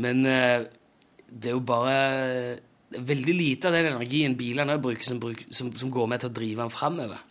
[0.00, 0.62] Men eh,
[1.26, 1.96] det er jo bare
[2.90, 6.36] veldig lite av den energien bilene bruker, som, bruk, som, som går med til å
[6.38, 7.26] drive den framover.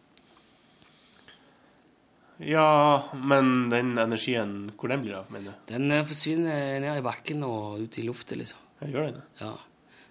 [2.40, 5.64] Ja, men den energien, hvor den blir av, mener du?
[5.74, 8.62] Den eh, forsvinner ned i bakken og ut i lufta, liksom.
[8.80, 9.26] Jeg gjør den det?
[9.42, 9.52] Ja.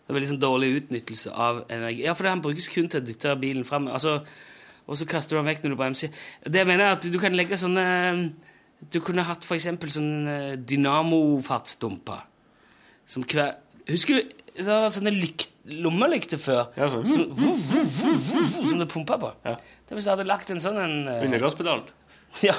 [0.09, 2.05] Det er veldig sånn dårlig utnyttelse av energi.
[2.05, 3.89] Ja, for den brukes kun til å dytte bilen fram.
[3.93, 4.19] Altså,
[4.89, 6.21] og så kaster du den vekk når du bremser.
[6.45, 7.85] Det jeg mener er at du kan legge sånne
[8.79, 12.23] Du kunne hatt eksempel sånne dynamofartsdumper.
[13.09, 13.57] Som hver
[13.89, 16.73] Husker du det var sånne lykt, lommelykter før?
[16.75, 17.05] Ja, sånn.
[17.07, 17.93] Som, vuh, vuh,
[18.33, 19.31] vuh, som det pumpa på.
[19.47, 19.55] Ja.
[19.87, 21.85] Det Hvis du hadde lagt en sånn en eh, Under gasspedalen?
[22.49, 22.55] ja.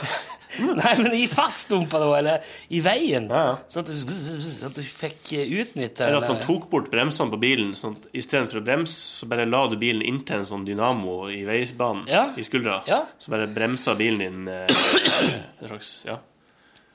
[0.60, 3.28] Nei, men i fartsdumpa, da, eller i veien.
[3.30, 3.52] Ja, ja.
[3.70, 7.38] Sånn at du, sånn at du fikk utnytta Eller at man tok bort bremsene på
[7.40, 11.20] bilen, sånn at istedenfor å bremse, så bare la du bilen inntil en sånn dynamo
[11.32, 12.24] i veisbanen Ja.
[12.36, 12.80] i skuldra.
[12.90, 13.04] Ja.
[13.22, 14.66] Så bare bremsa bilen din eh,
[15.62, 16.18] en slags Ja.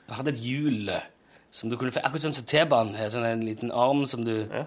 [0.09, 1.07] Jeg hadde et hjul eh,
[1.49, 4.35] som du kunne få Akkurat sånn som T-banen har, sånn en liten arm som du
[4.51, 4.65] Ja.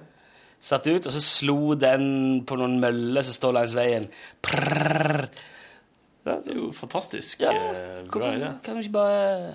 [0.59, 4.09] satte ut, og så slo den på noen møller som står langs veien.
[4.43, 5.29] Prrrr.
[6.29, 8.53] Ja, Det er jo fantastisk ja, eh, bra idé.
[8.65, 9.55] kan du ikke bare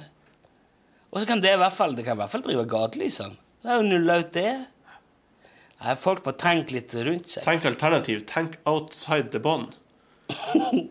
[1.14, 3.38] Og så kan det i hvert fall Det kan i hvert fall drive gatelysene.
[3.64, 4.50] Det er jo nulla ut det.
[5.84, 7.46] Nei, Folk må tenke litt rundt seg.
[7.46, 8.26] Tenk alternativ.
[8.28, 9.76] Tenk outside the bond.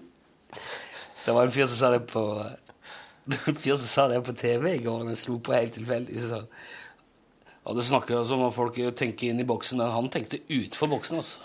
[1.24, 4.72] Det var en fyr som sa det på en fyr som sa det på TV
[4.74, 6.18] i går, og jeg slo på helt tilfeldig.
[6.24, 10.40] Så ja, det snakker altså om at folk tenker inn i boksen, men han tenkte
[10.50, 11.20] utenfor boksen.
[11.22, 11.38] altså.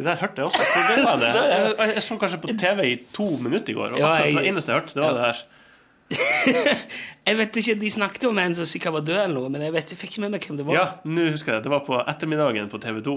[0.00, 0.66] Det der hørte jeg også.
[0.72, 1.30] For det.
[1.50, 4.36] Jeg, jeg, jeg så kanskje på TV i to minutter i går, og Ja, jeg-
[4.38, 5.42] det eneste jeg hørte, det var det der.
[7.30, 9.74] Jeg vet ikke, De snakket om en som sikkert var død, eller noe, men jeg
[9.76, 10.74] vet, jeg fikk ikke med meg hvem det var.
[10.78, 11.68] Ja, nå husker jeg det.
[11.68, 13.14] Det var på ettermiddagen på TV 2.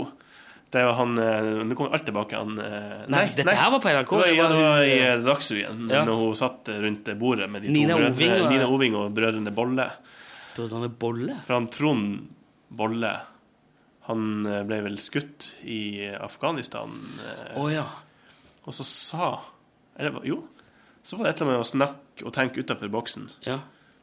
[0.73, 2.38] Det var han eh, Nå kommer alt tilbake.
[2.38, 4.13] Han nei, Nei, dette her var på NRK.
[4.13, 6.03] Det var, Det ja, var i eh, eh, Dagsrevyen, Ja.
[6.07, 9.11] når hun satt rundt bordet med de to Nina brødre, Oving og- Nina Oving og
[9.17, 9.86] brødrene Bolle.
[10.57, 11.39] Brødrene Bolle?
[11.47, 12.07] For han Trond
[12.73, 13.13] Bolle
[14.07, 16.97] han eh, ble vel skutt i Afghanistan.
[17.23, 17.85] eh, Å ja.
[18.65, 19.29] Og så sa
[19.99, 20.41] eller, Jo,
[21.03, 23.29] så var det et eller annet med å snakke og tenke utenfor boksen.
[23.47, 23.59] ja.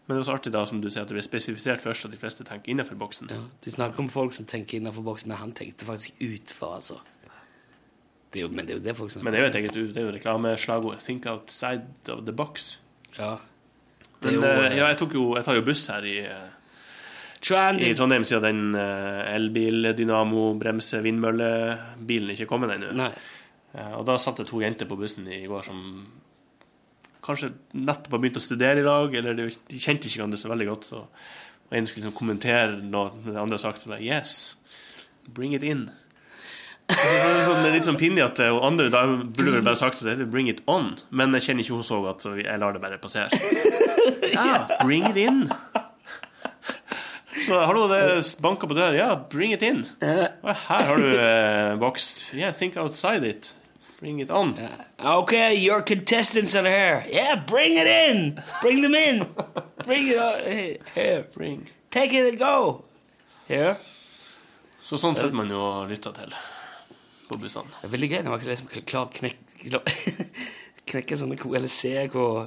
[0.07, 2.11] Men det var så artig da, som du sier, at det ble spesifisert først at
[2.11, 3.29] de fleste tenker innenfor boksen.
[3.31, 3.37] ja.
[3.63, 6.97] De snakker om folk som tenker innenfor boksen, men han tenkte faktisk utfor, altså.
[8.33, 9.95] Det jo, men det er jo det folk snakker Men det er jo et eget
[9.95, 10.99] det er jo reklameslagord.
[10.99, 12.79] 'Think outside of the box'.
[13.19, 13.37] Ja.
[14.23, 16.17] Det er Men jo, eh, ja, jeg, tok jo, jeg tar jo buss her i,
[17.41, 22.95] eh, i Trondheim siden den uh, elbil, dynamo, bremse, vindmøllebilen ikke kommet ennå.
[23.01, 23.13] Nei.
[23.95, 25.83] Og da satt det to jenter på bussen i går som
[27.23, 30.51] kanskje nettopp har begynt å studere i dag, eller de, de kjente ikke hverandre så
[30.51, 30.89] veldig godt.
[30.89, 31.05] Så
[31.71, 34.57] og en skulle liksom kommentere noe den andre har sagt, så bare Yes,
[35.31, 35.87] bring it in.
[36.91, 39.79] Og så var det er litt sånn pinlig at hun andre da burde vel bare
[39.79, 42.59] sagt at det bring it on, men jeg kjenner ikke hun så godt, så jeg
[42.59, 43.31] lar det bare passere.
[44.31, 45.45] Ja, bring it in.
[47.51, 48.95] Så hallo, det banker på døra.
[48.95, 49.81] Ja, bring it in.
[49.83, 52.05] Og her har du eh, boks.
[52.31, 53.49] Yeah, think outside it.
[53.99, 54.53] Bring it on.
[55.03, 57.03] Okay, your contestants are here.
[57.11, 58.39] Yeah, bring it in.
[58.63, 59.27] Bring them in.
[59.85, 60.39] Bring it on.
[60.95, 61.25] here.
[61.35, 61.69] Bring.
[61.91, 62.85] Take it and go.
[63.49, 63.75] Here.
[64.81, 66.37] Så sånn sitter man jo og lytter til
[67.27, 67.75] på bussene.
[67.81, 69.83] Det er veldig gøy når man liksom klare å knekke,
[70.95, 71.51] knekke sånne ko...
[71.59, 72.47] Eller se hvor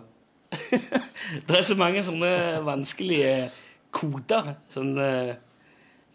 [1.50, 2.32] Det er så mange sånne
[2.64, 3.52] vanskelige
[3.94, 4.56] koder.
[4.74, 5.34] Sånn eh,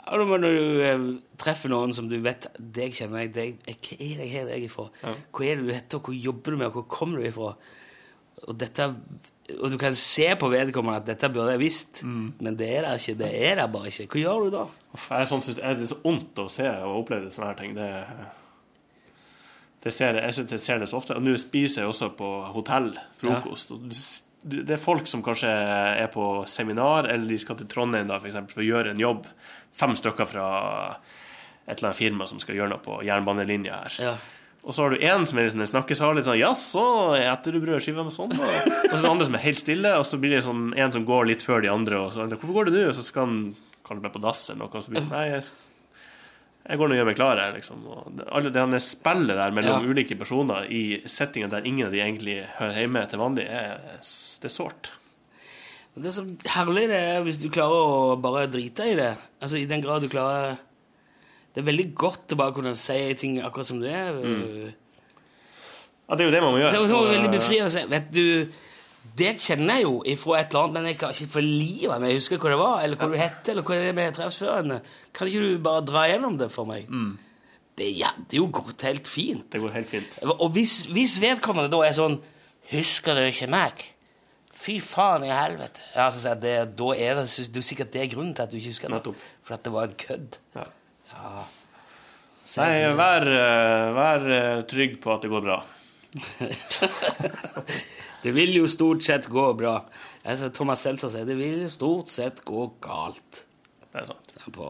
[0.08, 1.06] ja, Når du eh,
[1.40, 4.62] treffer noen som du vet Deg kjenner jeg, deg, eh, Hva er det her jeg
[4.62, 4.86] er ifra?
[5.04, 7.50] Hva er det du heter, og hvor jobber du med, og hvor kommer du ifra?
[8.48, 8.92] Og dette
[9.48, 12.90] og du kan se på vedkommende at dette burde jeg visst, men det er det
[13.00, 13.14] ikke.
[13.22, 14.04] Det er det bare ikke.
[14.12, 14.64] Hva gjør du da?
[14.92, 17.72] Jeg er, sånn, synes- er det så ondt å se og oppleve sånne her ting.
[17.78, 17.88] Det,
[19.84, 21.16] det ser jeg, jeg ser det så ofte.
[21.16, 23.72] Og nå spiser jeg også på hotell frokost.
[23.72, 27.68] Og s- du- det er folk som kanskje er på seminar, eller de skal til
[27.70, 29.26] Trondheim da, for, eksempel, for å gjøre en jobb.
[29.78, 30.48] Fem stykker fra
[31.66, 33.96] et eller annet firma som skal gjøre noe på jernbanelinja her.
[34.02, 34.16] Ja.
[34.62, 36.84] Og så har du en som er liksom en snakkesal, litt sånn Jaså,
[37.18, 38.34] eter du brødskiver med sånn?
[38.34, 40.66] Og, og så er det andre som er helt stille, og så blir det sånn
[40.74, 42.82] en som går litt før de andre, og så Hvorfor går du nå?
[42.90, 43.38] Og så skal han
[43.86, 45.46] kanskje meg på dass eller noe, og så blir det sånn Nei, jeg,
[46.68, 47.84] jeg går nå og gjør meg klar her, liksom.
[47.88, 49.88] Og alle det spillet der mellom Ja.
[49.92, 54.50] ulike personer i settinger der ingen av de egentlig hører hjemme til vanlig, er, det
[54.50, 54.90] er sårt.
[55.98, 56.22] Det så
[56.54, 59.16] herlig det er hvis du klarer å bare drite i det.
[59.42, 60.58] Altså I den grad du klarer
[61.54, 64.14] Det er veldig godt å bare kunne si ting akkurat som det er.
[66.08, 66.70] Ja, det er jo det man må gjøre.
[66.70, 67.82] Det er jo veldig befriende å si.
[67.90, 68.52] Vet du
[69.18, 72.02] Det kjenner jeg jo ifra et eller annet, men jeg klarer ikke for livet av
[72.02, 74.38] meg å huske hva det var, eller hva du het, eller hva det vi treffes
[74.42, 74.68] før.
[75.16, 76.90] Kan ikke du bare dra gjennom det for meg?
[77.78, 79.46] Det, ja, det er jo gått helt fint.
[79.52, 80.18] Det går helt fint.
[80.34, 82.18] Og hvis, hvis vedkommende da er sånn
[82.68, 83.80] Husker du ikke meg?
[84.52, 85.80] Fy faen i helvete.
[85.94, 88.74] Ja, så det, da er det, er sikkert det er grunnen til at du ikke
[88.74, 89.14] husker det.
[89.46, 90.36] For at det var en kødd.
[90.58, 90.66] Ja.
[92.48, 95.58] Så Nei, vær, eh, vær eh, trygg på at det går bra.
[98.22, 99.76] Det vil jo stort sett gå bra.
[100.24, 103.44] Altså, Thomas Seltzer sier det vil jo stort sett gå galt.
[103.84, 104.28] Det er sant.
[104.38, 104.66] Er På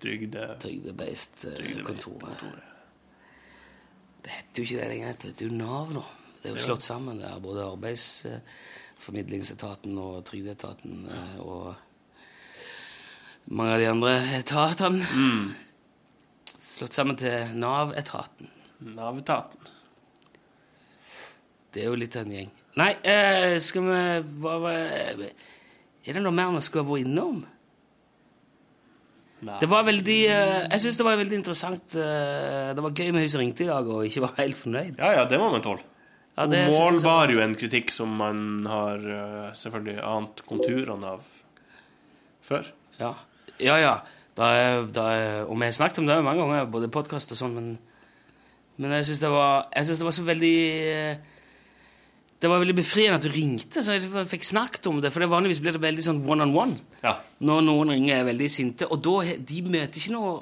[0.00, 0.44] Trygde...
[0.62, 1.58] Trygdebeist-kontoret.
[1.60, 2.64] Trygdebeist-kontoret.
[4.20, 5.08] Det heter jo ikke det lenger.
[5.12, 6.04] Det heter jo Nav nå.
[6.40, 11.66] Det er jo slått sammen der, både Arbeidsformidlingsetaten og Trygdeetaten eh, og
[13.50, 15.02] mange av de andre etatene.
[16.60, 18.46] Slått sammen til Nav-etaten.
[18.94, 19.60] Nav-etaten.
[21.72, 22.50] Det er jo litt av en gjeng.
[22.80, 24.00] Nei, eh, skal vi
[24.42, 24.72] hva, hva,
[26.06, 27.40] Er det noe mer vi skulle vært innom?
[29.40, 29.56] Nei.
[29.62, 33.24] Det var veldig eh, Jeg syns det var veldig interessant eh, Det var gøy med
[33.24, 34.98] Huset ringte i dag og ikke var helt fornøyd.
[35.00, 35.80] Ja, ja, det må man tåle.
[36.36, 39.98] Ja, Hun det synes jeg så- målbar jo en kritikk som man har eh, selvfølgelig
[40.04, 41.24] ant konturene av
[42.44, 42.68] før.
[43.00, 43.14] Ja,
[43.60, 43.76] ja.
[43.80, 43.94] ja.
[44.36, 47.32] Da, er- da, er- og vi har snakket om det mange ganger, både i podkast
[47.32, 47.72] og sånn, men,
[48.78, 50.54] men jeg syns det, var- jeg synes det var så veldig
[50.84, 51.16] eh,
[52.40, 55.10] Det var veldig befriende at du ringte, så jeg fikk snakket om det.
[55.12, 57.18] For det vanligvis blir det veldig sånn one on one Ja.
[57.40, 58.88] når noen ringer er veldig sinte.
[58.88, 60.38] Og da de møter ikke noe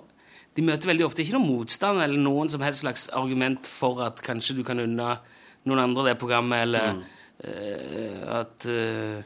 [0.59, 4.19] de møter veldig ofte ikke noen motstand eller noen som helst slags argument for at
[4.27, 5.21] kanskje du kan unna
[5.69, 6.97] noen andre det programmet, eller
[7.45, 9.21] eh, at uh,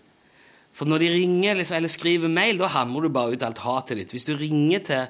[0.77, 3.99] For når de ringer liksom, eller skriver mail, da hamrer du bare ut alt hatet
[4.01, 4.13] ditt.
[4.17, 5.03] Hvis du ringer til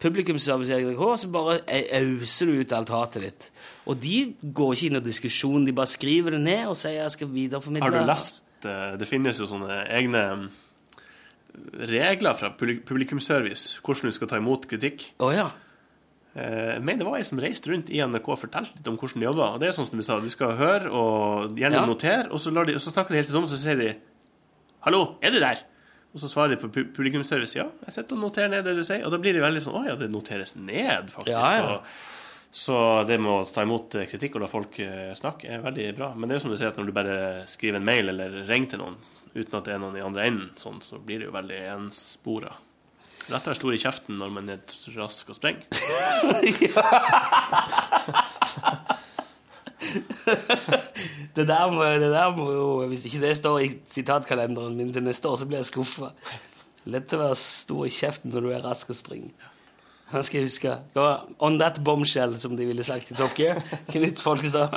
[0.00, 1.58] publikumsservice NRK, så bare
[1.98, 3.50] auser du ut alt hatet ditt.
[3.86, 7.10] Og de går ikke inn i diskusjon, de bare skriver det ned og sier jeg
[7.16, 7.88] skal videreformidle.
[7.88, 10.48] Har du lest eh, Det finnes jo sånne egne mm,
[11.90, 15.08] regler fra publi- publikumsservice, hvordan du skal ta imot kritikk.
[15.18, 15.48] Oh, ja.
[16.36, 18.98] Eh, Jeg mener det var ei som reiste rundt i NRK og fortalte litt om
[19.00, 19.48] hvordan de jobba.
[19.54, 21.86] Og det er sånn som du sa, du skal høre og gjerne Ja.
[21.88, 23.94] notere, og så, de, og så snakker de helt til dem, og så sier de
[24.84, 25.64] 'Hallo, er du der?'
[26.18, 28.82] Og så svarer de på pu- publikumsservice 'Ja, jeg sitter og noterer ned det du
[28.82, 29.04] sier'.
[29.06, 31.30] Og da blir de veldig sånn 'Å ja, det noteres ned', faktisk.
[31.30, 31.78] Ja, ja.
[32.50, 35.94] Så det med å ta imot eh, kritikk og la folk eh, snakke er veldig
[35.96, 36.14] bra.
[36.16, 38.30] Men det er jo som du sier, at når du bare skriver en mail eller
[38.48, 38.96] ringer til noen
[39.36, 42.50] uten at det er noen i andre enden, sånn, så blir det jo veldig enspora.
[43.28, 44.58] Lettere stor i kjeften når man er
[44.96, 45.62] rask og sprenger.
[51.36, 55.04] det, der må, det der må jo Hvis ikke det står i sitatkalenderen min til
[55.06, 56.10] neste år, så blir jeg skuffa.
[56.88, 59.30] Lett å være stor i kjeften når du er rask og springer.
[60.08, 60.76] Han skal jeg huske.
[60.94, 61.08] Det
[61.44, 63.36] On that bombshell, som de ville sagt i Top
[63.92, 64.68] Knut Folkestad.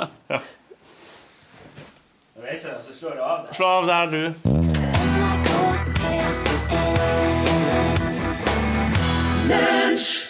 [2.58, 3.46] Så slår det av.
[3.46, 3.54] Der.
[3.54, 4.32] Slå av der, du.
[9.48, 10.21] Lunch.